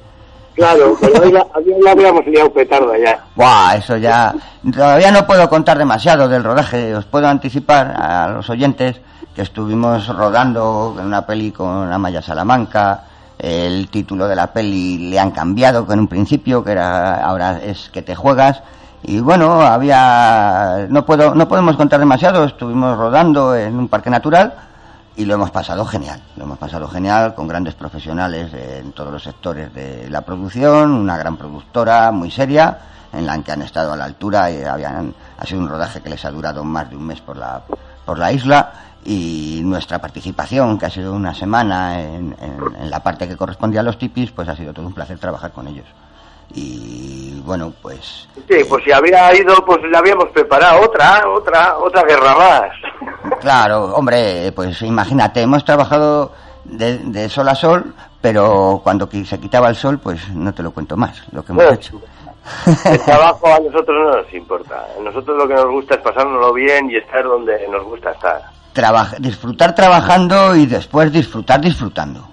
Claro, 0.54 0.96
pero 1.00 1.30
ya, 1.30 1.46
ya 1.84 1.90
habíamos 1.92 2.26
liado 2.26 2.52
petardo 2.52 2.96
ya. 2.96 3.20
Buah, 3.36 3.76
eso 3.76 3.96
ya... 3.96 4.34
Todavía 4.74 5.12
no 5.12 5.24
puedo 5.24 5.48
contar 5.48 5.78
demasiado 5.78 6.28
del 6.28 6.42
rodaje. 6.42 6.96
Os 6.96 7.04
puedo 7.04 7.28
anticipar 7.28 7.94
a 7.96 8.26
los 8.28 8.50
oyentes 8.50 9.00
que 9.36 9.42
estuvimos 9.42 10.08
rodando 10.08 10.96
en 10.98 11.06
una 11.06 11.24
peli 11.24 11.52
con 11.52 11.92
Amaya 11.92 12.20
Salamanca. 12.20 13.04
El 13.38 13.88
título 13.88 14.26
de 14.26 14.34
la 14.34 14.48
peli 14.48 15.10
le 15.10 15.20
han 15.20 15.30
cambiado 15.30 15.86
con 15.86 16.00
un 16.00 16.08
principio, 16.08 16.64
que 16.64 16.72
era 16.72 17.22
ahora 17.24 17.60
es 17.62 17.88
que 17.90 18.02
te 18.02 18.16
juegas 18.16 18.60
y 19.02 19.20
bueno, 19.20 19.60
había 19.60 20.86
no 20.88 21.06
puedo 21.06 21.34
no 21.34 21.46
podemos 21.48 21.76
contar 21.76 22.00
demasiado, 22.00 22.44
estuvimos 22.44 22.96
rodando 22.96 23.54
en 23.54 23.78
un 23.78 23.88
parque 23.88 24.10
natural 24.10 24.54
y 25.16 25.24
lo 25.24 25.34
hemos 25.34 25.50
pasado 25.50 25.84
genial, 25.84 26.20
lo 26.36 26.44
hemos 26.44 26.58
pasado 26.58 26.88
genial 26.88 27.34
con 27.34 27.48
grandes 27.48 27.74
profesionales 27.74 28.52
en 28.54 28.92
todos 28.92 29.12
los 29.12 29.22
sectores 29.22 29.72
de 29.72 30.10
la 30.10 30.22
producción, 30.22 30.92
una 30.92 31.16
gran 31.16 31.36
productora 31.36 32.10
muy 32.10 32.30
seria 32.30 32.78
en 33.12 33.24
la 33.24 33.38
que 33.42 33.52
han 33.52 33.62
estado 33.62 33.92
a 33.92 33.96
la 33.96 34.04
altura 34.04 34.50
y 34.50 34.62
habían 34.62 35.14
ha 35.38 35.46
sido 35.46 35.60
un 35.60 35.68
rodaje 35.68 36.00
que 36.02 36.10
les 36.10 36.24
ha 36.24 36.30
durado 36.30 36.64
más 36.64 36.90
de 36.90 36.96
un 36.96 37.06
mes 37.06 37.20
por 37.20 37.36
la 37.36 37.62
por 38.04 38.18
la 38.18 38.32
isla. 38.32 38.72
Y 39.04 39.62
nuestra 39.64 40.00
participación, 40.00 40.76
que 40.76 40.86
ha 40.86 40.90
sido 40.90 41.14
una 41.14 41.32
semana 41.32 42.00
en, 42.00 42.36
en 42.40 42.90
la 42.90 43.00
parte 43.00 43.28
que 43.28 43.36
correspondía 43.36 43.80
a 43.80 43.84
los 43.84 43.96
tipis, 43.96 44.32
pues 44.32 44.48
ha 44.48 44.56
sido 44.56 44.74
todo 44.74 44.86
un 44.86 44.92
placer 44.92 45.18
trabajar 45.18 45.52
con 45.52 45.68
ellos 45.68 45.86
y 46.54 47.40
bueno 47.44 47.72
pues 47.82 48.28
sí 48.48 48.56
pues 48.68 48.84
si 48.84 48.92
había 48.92 49.34
ido 49.34 49.54
pues 49.64 49.78
le 49.90 49.96
habíamos 49.96 50.26
preparado 50.30 50.82
otra 50.82 51.22
otra 51.28 51.76
otra 51.78 52.02
guerra 52.04 52.34
más. 52.36 52.70
Claro 53.40 53.94
hombre 53.94 54.50
pues 54.52 54.80
imagínate 54.82 55.42
hemos 55.42 55.64
trabajado 55.64 56.32
de, 56.64 57.28
sol 57.28 57.48
a 57.48 57.54
sol 57.54 57.94
pero 58.20 58.80
cuando 58.82 59.08
se 59.24 59.38
quitaba 59.38 59.68
el 59.68 59.76
sol 59.76 59.98
pues 59.98 60.28
no 60.34 60.52
te 60.52 60.62
lo 60.62 60.70
cuento 60.72 60.96
más 60.96 61.22
lo 61.32 61.44
que 61.44 61.52
hemos 61.52 61.72
hecho. 61.72 62.00
el 62.86 63.00
trabajo 63.04 63.46
a 63.46 63.58
nosotros 63.60 63.96
no 64.04 64.16
nos 64.22 64.32
importa. 64.34 64.86
A 64.98 65.02
nosotros 65.02 65.36
lo 65.36 65.46
que 65.46 65.54
nos 65.54 65.66
gusta 65.70 65.94
es 65.96 66.00
pasárnoslo 66.00 66.52
bien 66.54 66.90
y 66.90 66.96
estar 66.96 67.22
donde 67.24 67.68
nos 67.68 67.84
gusta 67.84 68.10
estar. 68.12 68.42
Traba- 68.72 69.14
disfrutar 69.18 69.74
trabajando 69.74 70.56
y 70.56 70.66
después 70.66 71.12
disfrutar 71.12 71.60
disfrutando. 71.60 72.26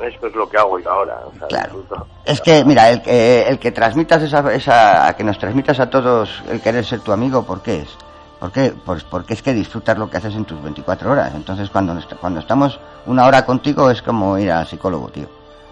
Esto 0.00 0.26
es 0.28 0.34
lo 0.34 0.48
que 0.48 0.56
hago 0.56 0.78
yo 0.78 0.90
ahora. 0.90 1.18
o 1.26 1.32
sea, 1.38 1.48
Claro. 1.48 1.84
Es 2.24 2.40
que, 2.40 2.64
mira, 2.64 2.90
el 2.90 3.02
que, 3.02 3.42
el 3.48 3.58
que 3.58 3.72
transmitas 3.72 4.22
esa, 4.22 4.52
esa, 4.54 5.14
que 5.16 5.24
nos 5.24 5.38
transmitas 5.38 5.80
a 5.80 5.90
todos 5.90 6.42
el 6.50 6.60
querer 6.60 6.84
ser 6.84 7.00
tu 7.00 7.10
amigo, 7.12 7.42
¿por 7.44 7.62
qué 7.62 7.78
es? 7.80 7.88
¿Por 8.38 8.52
qué? 8.52 8.72
Pues 8.86 9.02
porque 9.02 9.34
es 9.34 9.42
que 9.42 9.52
disfrutas 9.52 9.98
lo 9.98 10.08
que 10.08 10.18
haces 10.18 10.34
en 10.36 10.44
tus 10.44 10.62
24 10.62 11.10
horas. 11.10 11.32
Entonces, 11.34 11.68
cuando, 11.70 11.94
nos- 11.94 12.06
cuando 12.20 12.38
estamos 12.40 12.78
una 13.06 13.26
hora 13.26 13.44
contigo 13.44 13.90
es 13.90 14.00
como 14.02 14.38
ir 14.38 14.52
al 14.52 14.66
psicólogo, 14.66 15.08
tío. 15.08 15.26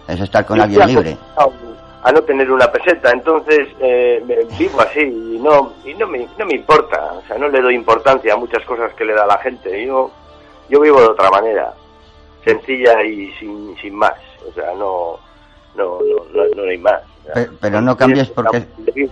Es 0.07 0.19
estar 0.19 0.45
con 0.45 0.59
alguien 0.59 0.85
libre. 0.87 1.17
A 2.03 2.11
no 2.11 2.21
tener 2.21 2.49
una 2.51 2.67
peseta, 2.71 3.11
entonces 3.11 3.67
eh, 3.79 4.23
me- 4.25 4.43
vivo 4.57 4.79
así 4.81 4.99
y 5.01 5.39
no 5.41 5.73
y 5.85 5.93
no 5.93 6.07
me, 6.07 6.27
no 6.37 6.45
me 6.45 6.55
importa, 6.55 7.01
o 7.13 7.21
sea, 7.27 7.37
no 7.37 7.49
le 7.49 7.61
doy 7.61 7.75
importancia 7.75 8.33
a 8.33 8.37
muchas 8.37 8.63
cosas 8.65 8.93
que 8.93 9.03
le 9.03 9.13
da 9.13 9.25
la 9.25 9.37
gente. 9.39 9.85
Yo 9.85 10.09
yo 10.69 10.79
vivo 10.81 10.99
de 11.01 11.07
otra 11.07 11.29
manera, 11.29 11.73
sencilla 12.51 13.03
y 13.03 13.31
sin, 13.39 13.75
sin 13.81 13.95
más, 13.95 14.13
o 14.47 14.53
sea, 14.53 14.73
no 14.75 15.19
no 15.75 15.99
no 15.99 16.23
no, 16.33 16.55
no 16.55 16.69
hay 16.69 16.77
más. 16.77 17.01
o 17.21 17.25
sea, 17.25 17.33
Pe- 17.33 17.49
pero 17.59 17.81
no 17.81 17.95
cambies 17.97 18.29
porque- 18.29 18.65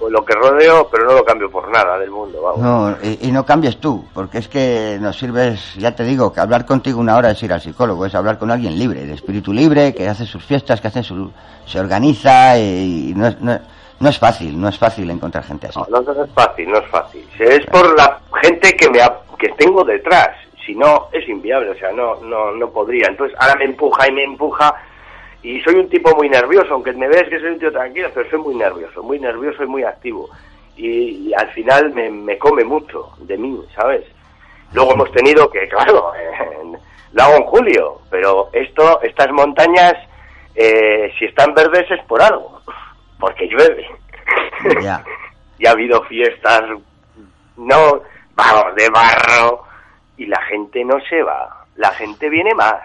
lo 0.09 0.23
que 0.25 0.33
rodeo, 0.33 0.87
pero 0.89 1.05
no 1.05 1.13
lo 1.13 1.25
cambio 1.25 1.51
por 1.51 1.69
nada 1.69 1.99
del 1.99 2.09
mundo, 2.11 2.41
vamos. 2.41 2.59
No, 2.59 2.95
y, 3.03 3.27
y 3.27 3.31
no 3.31 3.45
cambies 3.45 3.77
tú, 3.79 4.05
porque 4.13 4.37
es 4.39 4.47
que 4.47 4.97
nos 5.01 5.17
sirves, 5.19 5.75
ya 5.75 5.93
te 5.95 6.03
digo, 6.03 6.31
que 6.33 6.39
hablar 6.39 6.65
contigo 6.65 6.99
una 6.99 7.17
hora 7.17 7.31
es 7.31 7.43
ir 7.43 7.51
al 7.53 7.61
psicólogo, 7.61 8.05
es 8.05 8.15
hablar 8.15 8.37
con 8.39 8.49
alguien 8.51 8.79
libre, 8.79 9.05
de 9.05 9.13
espíritu 9.13 9.51
libre, 9.53 9.93
que 9.93 10.07
hace 10.07 10.25
sus 10.25 10.43
fiestas, 10.43 10.79
que 10.81 10.87
hace 10.87 11.03
su, 11.03 11.29
se 11.65 11.79
organiza 11.79 12.57
y, 12.57 13.13
no, 13.15 13.27
es, 13.27 13.39
no, 13.41 13.59
no 13.99 14.09
es 14.09 14.17
fácil, 14.17 14.59
no 14.59 14.69
es 14.69 14.77
fácil 14.77 15.09
encontrar 15.11 15.43
gente 15.43 15.67
así. 15.67 15.79
No, 15.89 16.01
no, 16.01 16.13
no 16.13 16.23
es 16.23 16.31
fácil, 16.31 16.71
no 16.71 16.77
es 16.79 16.87
fácil. 16.87 17.27
Es 17.37 17.65
por 17.67 17.95
la 17.97 18.19
gente 18.41 18.75
que 18.75 18.89
me 18.89 19.01
ha- 19.01 19.19
que 19.37 19.49
tengo 19.57 19.83
detrás. 19.83 20.29
Si 20.65 20.75
no, 20.75 21.09
es 21.11 21.27
inviable, 21.27 21.69
o 21.69 21.75
sea, 21.75 21.91
no, 21.91 22.15
no, 22.21 22.51
no 22.51 22.69
podría. 22.71 23.07
Entonces, 23.07 23.37
ahora 23.39 23.55
me 23.55 23.65
empuja 23.65 24.07
y 24.07 24.11
me 24.11 24.23
empuja. 24.23 24.73
Y 25.43 25.61
soy 25.61 25.75
un 25.75 25.89
tipo 25.89 26.15
muy 26.15 26.27
nervioso, 26.27 26.73
aunque 26.73 26.91
me 26.93 27.07
ves 27.07 27.29
que 27.29 27.39
soy 27.39 27.49
un 27.49 27.59
tío 27.59 27.71
tranquilo, 27.71 28.09
pero 28.13 28.29
soy 28.29 28.39
muy 28.39 28.55
nervioso, 28.55 29.03
muy 29.03 29.19
nervioso 29.19 29.63
y 29.63 29.67
muy 29.67 29.83
activo. 29.83 30.27
Y, 30.75 31.27
y 31.29 31.33
al 31.33 31.51
final 31.51 31.93
me, 31.93 32.09
me 32.09 32.37
come 32.37 32.63
mucho 32.63 33.11
de 33.19 33.37
mí, 33.37 33.61
¿sabes? 33.75 34.03
Luego 34.73 34.93
hemos 34.93 35.11
tenido 35.11 35.49
que, 35.49 35.67
claro, 35.69 36.11
lo 37.13 37.23
hago 37.23 37.35
en 37.35 37.43
julio, 37.43 38.01
pero 38.09 38.49
esto, 38.51 39.01
estas 39.01 39.31
montañas, 39.31 39.93
eh, 40.55 41.11
si 41.17 41.25
están 41.25 41.53
verdes 41.53 41.89
es 41.91 42.03
por 42.05 42.21
algo, 42.21 42.61
porque 43.19 43.47
llueve. 43.47 43.87
Ya. 44.81 45.03
y 45.59 45.67
ha 45.67 45.71
habido 45.71 46.03
fiestas, 46.03 46.61
no, 47.57 48.01
vamos, 48.35 48.75
de 48.75 48.89
barro, 48.89 49.64
y 50.17 50.25
la 50.25 50.41
gente 50.43 50.83
no 50.83 50.99
se 51.01 51.21
va, 51.23 51.65
la 51.75 51.91
gente 51.91 52.29
viene 52.29 52.53
más. 52.53 52.81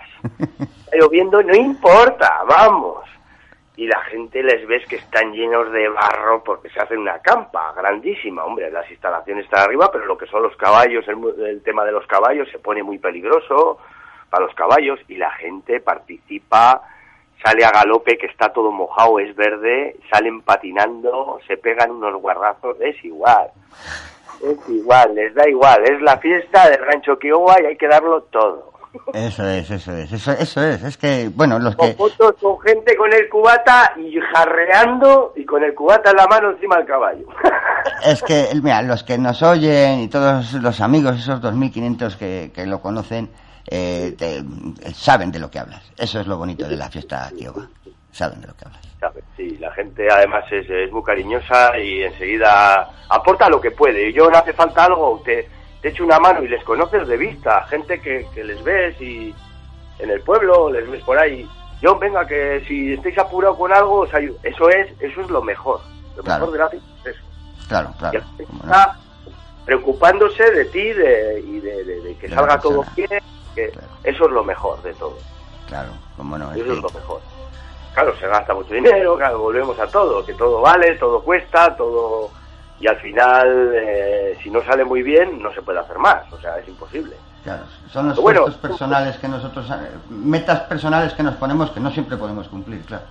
Lloviendo, 0.93 1.43
no 1.43 1.55
importa, 1.55 2.43
vamos. 2.47 3.05
Y 3.77 3.87
la 3.87 4.01
gente 4.03 4.43
les 4.43 4.67
ves 4.67 4.85
que 4.87 4.97
están 4.97 5.33
llenos 5.33 5.73
de 5.73 5.89
barro 5.89 6.43
porque 6.45 6.69
se 6.69 6.81
hace 6.81 6.97
una 6.97 7.19
campa 7.21 7.73
grandísima. 7.73 8.45
Hombre, 8.45 8.71
las 8.71 8.91
instalaciones 8.91 9.45
están 9.45 9.63
arriba, 9.63 9.91
pero 9.91 10.05
lo 10.05 10.19
que 10.19 10.27
son 10.27 10.43
los 10.43 10.55
caballos, 10.57 11.07
el, 11.09 11.47
el 11.47 11.63
tema 11.63 11.85
de 11.85 11.93
los 11.93 12.07
caballos 12.07 12.49
se 12.51 12.59
pone 12.59 12.83
muy 12.83 12.99
peligroso 12.99 13.79
para 14.29 14.45
los 14.45 14.55
caballos 14.55 14.99
y 15.09 15.17
la 15.17 15.31
gente 15.33 15.81
participa, 15.81 16.83
sale 17.45 17.65
a 17.65 17.71
galope 17.71 18.19
que 18.19 18.27
está 18.27 18.53
todo 18.53 18.71
mojado, 18.71 19.19
es 19.19 19.35
verde, 19.35 19.97
salen 20.11 20.43
patinando, 20.43 21.41
se 21.47 21.57
pegan 21.57 21.91
unos 21.91 22.21
guarrazos, 22.21 22.77
es 22.81 23.03
igual. 23.05 23.51
Es 24.43 24.57
igual, 24.69 25.15
les 25.15 25.35
da 25.35 25.49
igual, 25.49 25.83
es 25.85 26.01
la 26.03 26.19
fiesta 26.19 26.69
del 26.71 26.85
rancho 26.85 27.19
Kiowa 27.19 27.61
y 27.63 27.67
hay 27.67 27.77
que 27.77 27.89
darlo 27.89 28.23
todo. 28.25 28.71
Eso 29.15 29.47
es, 29.47 29.71
eso 29.71 29.93
es, 29.93 30.13
eso, 30.13 30.33
eso 30.33 30.63
es, 30.65 30.83
es 30.83 30.97
que, 30.97 31.31
bueno, 31.33 31.61
los 31.61 31.77
Con 31.77 31.91
que... 31.91 31.95
fotos 31.95 32.35
con 32.41 32.59
gente 32.61 32.97
con 32.97 33.13
el 33.13 33.29
cubata 33.29 33.93
y 33.97 34.19
jarreando 34.35 35.33
y 35.37 35.45
con 35.45 35.63
el 35.63 35.75
cubata 35.75 36.11
en 36.11 36.17
la 36.17 36.27
mano 36.27 36.51
encima 36.51 36.77
del 36.79 36.87
caballo. 36.87 37.27
Es 38.05 38.23
que, 38.23 38.49
mira, 38.63 38.83
los 38.83 39.05
que 39.05 39.17
nos 39.17 39.43
oyen 39.43 40.01
y 40.01 40.09
todos 40.09 40.53
los 40.55 40.81
amigos, 40.83 41.19
esos 41.19 41.41
2.500 41.41 42.17
que, 42.17 42.51
que 42.55 42.67
lo 42.67 42.81
conocen, 42.81 43.31
eh, 43.67 44.15
te- 44.19 44.43
saben 44.93 45.31
de 45.33 45.39
lo 45.39 45.51
que 45.51 45.59
hablas. 45.61 45.83
Eso 45.97 46.21
es 46.21 46.27
lo 46.27 46.37
bonito 46.37 46.67
de 46.69 46.77
la 46.77 46.91
fiesta 46.91 47.31
Kiowa. 47.37 47.69
Saben 48.13 48.41
de 48.43 48.49
lo 48.49 48.55
que 48.55 48.65
hablas. 48.67 48.83
¿Sabes? 49.01 49.25
Sí, 49.37 49.57
la 49.59 49.73
gente 49.73 50.11
además 50.11 50.45
es, 50.53 50.69
es 50.69 50.93
muy 50.93 51.03
cariñosa 51.03 51.79
y 51.79 52.03
enseguida 52.03 52.91
aporta 53.09 53.49
lo 53.49 53.61
que 53.61 53.71
puede. 53.71 54.13
Yo 54.13 54.31
no 54.31 54.37
hace 54.37 54.53
falta 54.53 54.85
algo, 54.85 55.21
te, 55.25 55.49
te 55.81 55.89
echo 55.89 56.05
una 56.05 56.19
mano 56.21 56.43
y 56.43 56.49
les 56.49 56.63
conoces 56.65 57.09
de 57.09 57.17
vista, 57.17 57.65
gente 57.69 57.99
que, 58.01 58.27
que 58.35 58.45
les 58.45 58.63
ves 58.63 59.01
y 59.01 59.35
en 59.99 60.11
el 60.11 60.21
pueblo, 60.21 60.71
les 60.71 60.89
ves 60.91 61.03
por 61.03 61.19
ahí. 61.19 61.49
Yo, 61.81 61.99
venga, 61.99 62.27
que 62.27 62.63
si 62.69 62.93
estáis 62.93 63.17
apurados 63.17 63.57
con 63.57 63.73
algo, 63.73 64.01
os 64.01 64.13
ayudo. 64.13 64.37
Eso 64.43 64.69
es, 64.69 64.89
eso 65.01 65.21
es 65.23 65.31
lo 65.31 65.41
mejor. 65.43 65.81
Lo 66.15 66.23
Claro. 66.23 66.41
mejor 66.47 66.53
de 66.53 66.59
la 66.59 66.69
fiesta 66.69 66.89
es 67.05 67.17
eso. 67.17 67.25
Claro, 67.69 67.91
Y 67.95 67.99
claro. 67.99 68.19
la 68.19 68.25
gente 68.27 68.43
está 68.63 68.99
preocupándose 69.65 70.51
de 70.51 70.65
ti 70.67 70.93
de, 70.93 71.41
y 71.47 71.61
de, 71.61 71.85
de- 71.85 72.01
de 72.03 72.15
que 72.17 72.29
salga 72.29 72.61
todo 72.61 72.85
bien. 72.97 73.09
Que 73.55 73.69
Claro. 73.71 73.89
Eso 74.05 74.25
es 74.27 74.31
lo 74.33 74.45
mejor 74.45 74.83
de 74.83 74.93
todo. 74.95 75.17
Claro, 75.69 75.91
cómo 76.17 76.37
no. 76.39 76.51
es 76.53 76.59
Eso 76.59 76.73
es 76.73 76.77
que- 76.77 76.83
lo 76.83 76.91
mejor. 76.91 77.21
Claro, 77.95 78.17
se 78.19 78.27
gasta 78.27 78.55
mucho 78.55 78.73
dinero, 78.73 79.17
claro, 79.17 79.39
volvemos 79.41 79.79
a 79.81 79.87
todo, 79.87 80.25
que 80.25 80.35
todo 80.35 80.61
vale, 80.61 80.97
todo 80.97 81.21
cuesta, 81.23 81.77
todo... 81.77 82.31
Y 82.79 82.87
al 82.87 82.97
final, 82.97 83.73
eh, 83.75 84.39
si 84.43 84.51
no 84.51 84.65
sale 84.65 84.85
muy 84.85 85.03
bien, 85.03 85.43
no 85.43 85.53
se 85.53 85.61
puede 85.61 85.81
hacer 85.81 85.99
más, 85.99 86.33
o 86.33 86.41
sea, 86.41 86.57
es 86.59 86.67
imposible. 86.67 87.15
Claro, 87.45 87.65
son 87.93 88.09
los 88.09 88.19
Bueno, 88.19 88.47
personales 88.47 89.19
que 89.19 89.29
nosotros, 89.29 89.69
eh, 89.71 89.91
metas 90.09 90.61
personales 90.61 91.13
que 91.13 91.23
nos 91.23 91.35
ponemos 91.37 91.71
que 91.73 91.81
no 91.81 91.91
siempre 91.91 92.17
podemos 92.17 92.49
cumplir, 92.49 92.83
claro. 92.87 93.05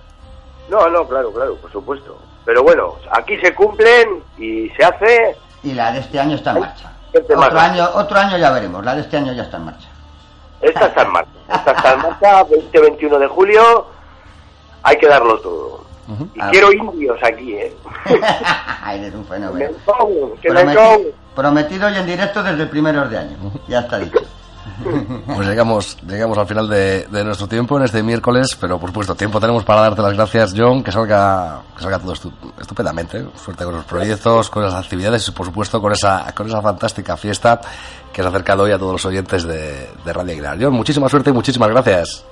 No, 0.68 0.88
no, 0.88 1.06
claro, 1.06 1.32
claro, 1.32 1.54
por 1.56 1.70
supuesto. 1.70 2.18
Pero 2.44 2.64
bueno, 2.64 2.96
aquí 3.12 3.38
se 3.38 3.54
cumplen 3.54 4.22
y 4.38 4.70
se 4.70 4.84
hace... 4.84 5.36
Y 5.62 5.72
la 5.72 5.92
de 5.92 6.00
este 6.00 6.18
año 6.18 6.34
está 6.34 6.50
en 6.52 6.60
marcha. 6.60 6.92
Gente 7.12 7.34
Otro 7.36 7.58
año, 7.60 7.88
otro 7.94 8.18
año 8.18 8.38
ya 8.38 8.50
veremos, 8.50 8.84
la 8.84 8.94
de 8.94 9.02
este 9.02 9.16
año 9.18 9.32
ya 9.32 9.42
está 9.42 9.56
en 9.58 9.64
marcha. 9.66 9.88
Esta 10.60 10.86
está 10.86 11.02
en 11.02 11.10
marcha, 11.12 11.30
esta 11.52 11.70
está 11.72 11.92
en 11.94 12.02
marcha, 12.02 12.44
20-21 12.46 13.18
de 13.18 13.26
julio, 13.28 13.86
hay 14.82 14.96
que 14.98 15.06
darlo 15.08 15.38
todo. 15.40 15.84
Y 16.34 16.40
Ah. 16.40 16.48
quiero 16.50 16.72
indios 16.72 17.18
aquí, 17.22 17.54
¿eh? 17.54 17.76
Eres 18.92 19.14
un 19.14 19.20
Me 19.20 19.26
fenómeno. 19.26 19.70
pongo, 19.84 20.34
que 20.42 20.50
me 20.50 20.64
Prometi- 20.64 20.74
pongo. 20.74 21.08
prometido 21.36 21.88
y 21.90 21.96
en 21.96 22.06
directo 22.06 22.42
desde 22.42 22.66
primeros 22.66 23.08
de 23.10 23.18
año. 23.18 23.36
Ya 23.68 23.80
está 23.80 23.98
dicho. 23.98 24.18
Pues 25.26 25.46
llegamos, 25.46 25.96
llegamos 26.06 26.36
al 26.38 26.46
final 26.46 26.68
de, 26.68 27.06
de 27.06 27.24
nuestro 27.24 27.46
tiempo 27.46 27.76
en 27.76 27.84
este 27.84 28.02
miércoles, 28.02 28.56
pero 28.58 28.78
por 28.78 28.88
supuesto, 28.90 29.14
tiempo 29.14 29.38
tenemos 29.38 29.62
para 29.64 29.82
darte 29.82 30.00
las 30.02 30.14
gracias, 30.14 30.54
John, 30.56 30.82
que 30.82 30.90
salga, 30.90 31.60
que 31.76 31.82
salga 31.82 31.98
todo 31.98 32.14
estu- 32.14 32.32
estupendamente. 32.60 33.24
Suerte 33.42 33.64
con 33.64 33.74
los 33.74 33.84
proyectos, 33.84 34.48
con 34.48 34.62
las 34.62 34.74
actividades 34.74 35.28
y 35.28 35.32
por 35.32 35.46
supuesto 35.46 35.80
con 35.82 35.92
esa, 35.92 36.32
con 36.34 36.46
esa 36.46 36.62
fantástica 36.62 37.16
fiesta 37.16 37.60
que 38.12 38.20
has 38.22 38.26
acercado 38.26 38.62
hoy 38.64 38.72
a 38.72 38.78
todos 38.78 38.92
los 38.92 39.04
oyentes 39.06 39.44
de, 39.44 39.90
de 40.04 40.12
Radio 40.12 40.32
Aguilar. 40.32 40.56
John, 40.60 40.72
muchísima 40.72 41.08
suerte 41.08 41.30
y 41.30 41.32
muchísimas 41.34 41.68
gracias. 41.68 42.24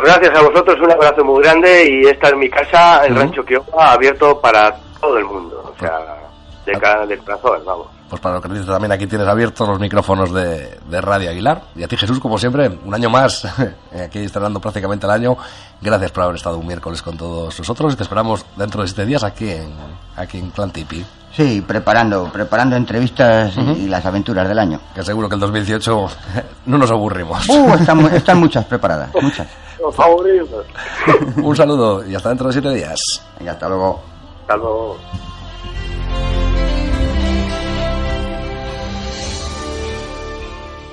Pues 0.00 0.12
gracias 0.12 0.36
a 0.36 0.42
vosotros, 0.42 0.76
un 0.80 0.90
abrazo 0.90 1.24
muy 1.24 1.40
grande 1.40 1.84
y 1.88 2.06
esta 2.08 2.26
es 2.30 2.36
mi 2.36 2.50
casa, 2.50 3.06
el 3.06 3.14
Rancho 3.14 3.44
Kiowa, 3.44 3.92
abierto 3.92 4.40
para 4.40 4.74
todo 5.00 5.16
el 5.18 5.24
mundo, 5.24 5.72
o 5.72 5.78
sea, 5.78 6.00
de, 6.66 6.72
ca- 6.72 7.06
de 7.06 7.16
corazón, 7.18 7.62
vamos. 7.64 7.86
Pues 8.14 8.22
para 8.22 8.36
lo 8.36 8.42
que 8.42 8.48
dices 8.48 8.64
también 8.64 8.92
aquí 8.92 9.08
tienes 9.08 9.26
abiertos 9.26 9.68
los 9.68 9.80
micrófonos 9.80 10.32
de, 10.32 10.78
de 10.88 11.00
Radio 11.00 11.30
Aguilar. 11.30 11.62
Y 11.74 11.82
a 11.82 11.88
ti 11.88 11.96
Jesús, 11.96 12.20
como 12.20 12.38
siempre, 12.38 12.68
un 12.84 12.94
año 12.94 13.10
más, 13.10 13.44
aquí 14.06 14.20
estrenando 14.20 14.60
prácticamente 14.60 15.04
el 15.04 15.10
año. 15.10 15.36
Gracias 15.82 16.12
por 16.12 16.22
haber 16.22 16.36
estado 16.36 16.58
un 16.58 16.64
miércoles 16.64 17.02
con 17.02 17.16
todos 17.16 17.58
nosotros 17.58 17.92
y 17.92 17.96
te 17.96 18.04
esperamos 18.04 18.46
dentro 18.54 18.82
de 18.82 18.86
siete 18.86 19.04
días 19.04 19.24
aquí 19.24 19.50
en, 19.50 19.74
aquí 20.14 20.38
en 20.38 20.50
Clan 20.50 20.70
Tipi. 20.70 21.04
Sí, 21.32 21.60
preparando, 21.66 22.30
preparando 22.32 22.76
entrevistas 22.76 23.56
y, 23.56 23.60
y 23.60 23.88
las 23.88 24.06
aventuras 24.06 24.46
del 24.46 24.60
año. 24.60 24.78
Que 24.94 25.02
seguro 25.02 25.28
que 25.28 25.34
el 25.34 25.40
2018 25.40 26.06
no 26.66 26.78
nos 26.78 26.92
aburrimos. 26.92 27.48
Uh, 27.48 27.74
están, 27.74 27.98
están 28.14 28.38
muchas 28.38 28.64
preparadas, 28.66 29.10
muchas. 29.20 29.48
Los 29.80 29.92
favoritos. 29.92 30.64
un 31.38 31.56
saludo 31.56 32.06
y 32.08 32.14
hasta 32.14 32.28
dentro 32.28 32.46
de 32.46 32.52
siete 32.52 32.72
días. 32.74 33.00
Y 33.40 33.48
hasta 33.48 33.68
luego. 33.68 34.00
Hasta 34.42 34.56
luego. 34.56 34.98